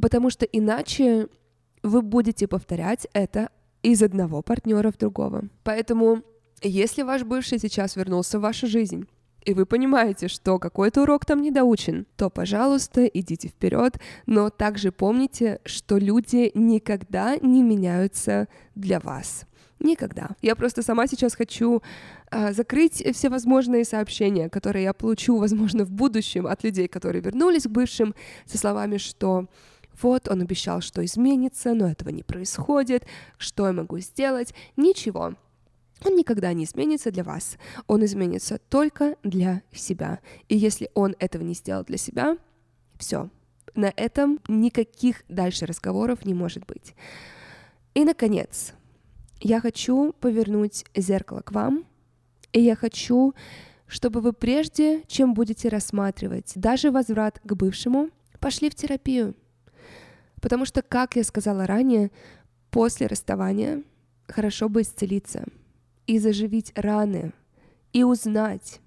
Потому 0.00 0.30
что 0.30 0.44
иначе 0.46 1.28
вы 1.82 2.02
будете 2.02 2.46
повторять 2.46 3.06
это 3.12 3.50
из 3.82 4.02
одного 4.02 4.42
партнера 4.42 4.90
в 4.90 4.98
другого. 4.98 5.44
Поэтому, 5.64 6.22
если 6.62 7.02
ваш 7.02 7.22
бывший 7.22 7.58
сейчас 7.58 7.96
вернулся 7.96 8.38
в 8.38 8.42
вашу 8.42 8.66
жизнь, 8.66 9.06
и 9.44 9.54
вы 9.54 9.64
понимаете, 9.64 10.28
что 10.28 10.58
какой-то 10.58 11.02
урок 11.02 11.24
там 11.24 11.40
не 11.40 11.50
доучен, 11.50 12.06
то, 12.16 12.28
пожалуйста, 12.28 13.06
идите 13.06 13.48
вперед, 13.48 13.98
но 14.26 14.50
также 14.50 14.92
помните, 14.92 15.60
что 15.64 15.96
люди 15.96 16.50
никогда 16.54 17.36
не 17.38 17.62
меняются 17.62 18.48
для 18.74 19.00
вас. 19.00 19.46
Никогда. 19.80 20.30
Я 20.42 20.54
просто 20.56 20.82
сама 20.82 21.06
сейчас 21.06 21.34
хочу 21.34 21.82
а, 22.30 22.52
закрыть 22.52 23.02
все 23.14 23.30
возможные 23.30 23.84
сообщения, 23.84 24.50
которые 24.50 24.84
я 24.84 24.92
получу, 24.92 25.38
возможно, 25.38 25.84
в 25.84 25.90
будущем 25.90 26.46
от 26.46 26.62
людей, 26.62 26.86
которые 26.86 27.22
вернулись 27.22 27.64
к 27.64 27.70
бывшим, 27.70 28.14
со 28.44 28.58
словами, 28.58 28.98
что 28.98 29.48
вот 30.02 30.28
он 30.28 30.42
обещал, 30.42 30.82
что 30.82 31.02
изменится, 31.04 31.72
но 31.72 31.88
этого 31.88 32.10
не 32.10 32.22
происходит, 32.22 33.06
что 33.38 33.66
я 33.66 33.72
могу 33.72 33.98
сделать? 33.98 34.54
Ничего. 34.76 35.34
Он 36.04 36.16
никогда 36.16 36.52
не 36.52 36.64
изменится 36.64 37.10
для 37.10 37.24
вас. 37.24 37.56
Он 37.86 38.04
изменится 38.04 38.58
только 38.58 39.16
для 39.22 39.62
себя. 39.72 40.20
И 40.48 40.56
если 40.56 40.90
он 40.94 41.16
этого 41.18 41.42
не 41.42 41.54
сделал 41.54 41.84
для 41.84 41.98
себя, 41.98 42.36
все. 42.98 43.30
На 43.74 43.92
этом 43.96 44.40
никаких 44.48 45.22
дальше 45.28 45.64
разговоров 45.64 46.24
не 46.24 46.34
может 46.34 46.66
быть. 46.66 46.94
И, 47.94 48.04
наконец, 48.04 48.74
я 49.40 49.60
хочу 49.60 50.12
повернуть 50.20 50.84
зеркало 50.94 51.40
к 51.40 51.52
вам, 51.52 51.84
и 52.52 52.60
я 52.60 52.76
хочу, 52.76 53.34
чтобы 53.86 54.20
вы 54.20 54.32
прежде, 54.32 55.02
чем 55.06 55.34
будете 55.34 55.68
рассматривать 55.68 56.52
даже 56.54 56.90
возврат 56.90 57.40
к 57.42 57.52
бывшему, 57.54 58.10
пошли 58.38 58.70
в 58.70 58.74
терапию. 58.74 59.34
Потому 60.40 60.64
что, 60.64 60.82
как 60.82 61.16
я 61.16 61.24
сказала 61.24 61.66
ранее, 61.66 62.10
после 62.70 63.06
расставания 63.06 63.82
хорошо 64.26 64.68
бы 64.68 64.82
исцелиться— 64.82 65.44
и 66.10 66.18
заживить 66.18 66.72
раны, 66.74 67.32
и 67.92 68.02
узнать, 68.02 68.80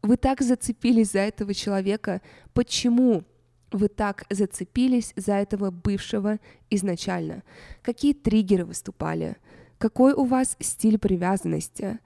вы 0.00 0.16
так 0.16 0.40
зацепились 0.40 1.12
за 1.12 1.18
этого 1.18 1.52
человека, 1.52 2.22
почему 2.54 3.24
вы 3.70 3.88
так 3.88 4.24
зацепились 4.30 5.12
за 5.14 5.34
этого 5.34 5.70
бывшего 5.70 6.38
изначально, 6.70 7.42
какие 7.82 8.14
триггеры 8.14 8.64
выступали, 8.64 9.36
какой 9.80 10.12
у 10.12 10.24
вас 10.24 10.56
стиль 10.60 10.98
привязанности. 10.98 11.98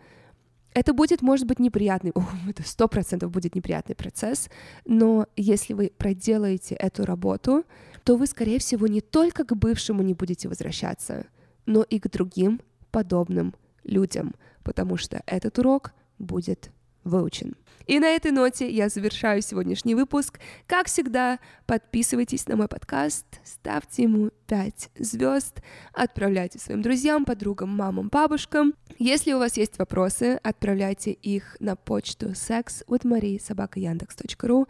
Это 0.72 0.94
будет, 0.94 1.22
может 1.22 1.46
быть, 1.46 1.58
неприятный, 1.58 2.12
о, 2.14 2.24
это 2.48 2.62
сто 2.62 2.88
процентов 2.88 3.30
будет 3.30 3.54
неприятный 3.54 3.96
процесс, 3.96 4.48
но 4.84 5.26
если 5.36 5.74
вы 5.74 5.92
проделаете 5.96 6.76
эту 6.76 7.04
работу, 7.04 7.64
то 8.04 8.16
вы, 8.16 8.26
скорее 8.26 8.60
всего, 8.60 8.86
не 8.86 9.00
только 9.00 9.44
к 9.44 9.56
бывшему 9.56 10.02
не 10.02 10.14
будете 10.14 10.48
возвращаться, 10.48 11.26
но 11.66 11.82
и 11.82 11.98
к 11.98 12.08
другим 12.08 12.60
подобным 12.92 13.54
людям, 13.82 14.34
потому 14.62 14.96
что 14.96 15.22
этот 15.26 15.58
урок 15.58 15.92
будет 16.18 16.70
выучен. 17.04 17.54
И 17.86 17.98
на 17.98 18.06
этой 18.06 18.30
ноте 18.30 18.70
я 18.70 18.88
завершаю 18.88 19.42
сегодняшний 19.42 19.94
выпуск. 19.94 20.40
Как 20.66 20.86
всегда, 20.86 21.38
подписывайтесь 21.66 22.48
на 22.48 22.56
мой 22.56 22.66
подкаст, 22.66 23.26
ставьте 23.44 24.04
ему 24.04 24.30
5 24.46 24.88
звезд, 24.98 25.60
отправляйте 25.92 26.58
своим 26.58 26.80
друзьям, 26.80 27.26
подругам, 27.26 27.68
мамам, 27.68 28.08
бабушкам. 28.08 28.72
Если 28.98 29.34
у 29.34 29.38
вас 29.38 29.58
есть 29.58 29.78
вопросы, 29.78 30.40
отправляйте 30.42 31.12
их 31.12 31.58
на 31.60 31.76
почту 31.76 32.30
sexwithmarie.yandex.ru 32.30 34.66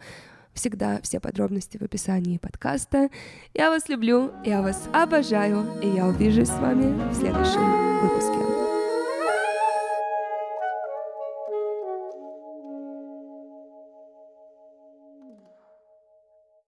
Всегда 0.53 0.99
все 1.03 1.19
подробности 1.19 1.77
в 1.77 1.81
описании 1.81 2.37
подкаста. 2.37 3.09
Я 3.53 3.69
вас 3.69 3.89
люблю, 3.89 4.31
я 4.45 4.61
вас 4.61 4.87
обожаю, 4.93 5.65
и 5.81 5.89
я 5.89 6.07
увижусь 6.07 6.47
с 6.47 6.57
вами 6.59 7.11
в 7.11 7.13
следующем 7.13 7.99
выпуске. 8.01 8.64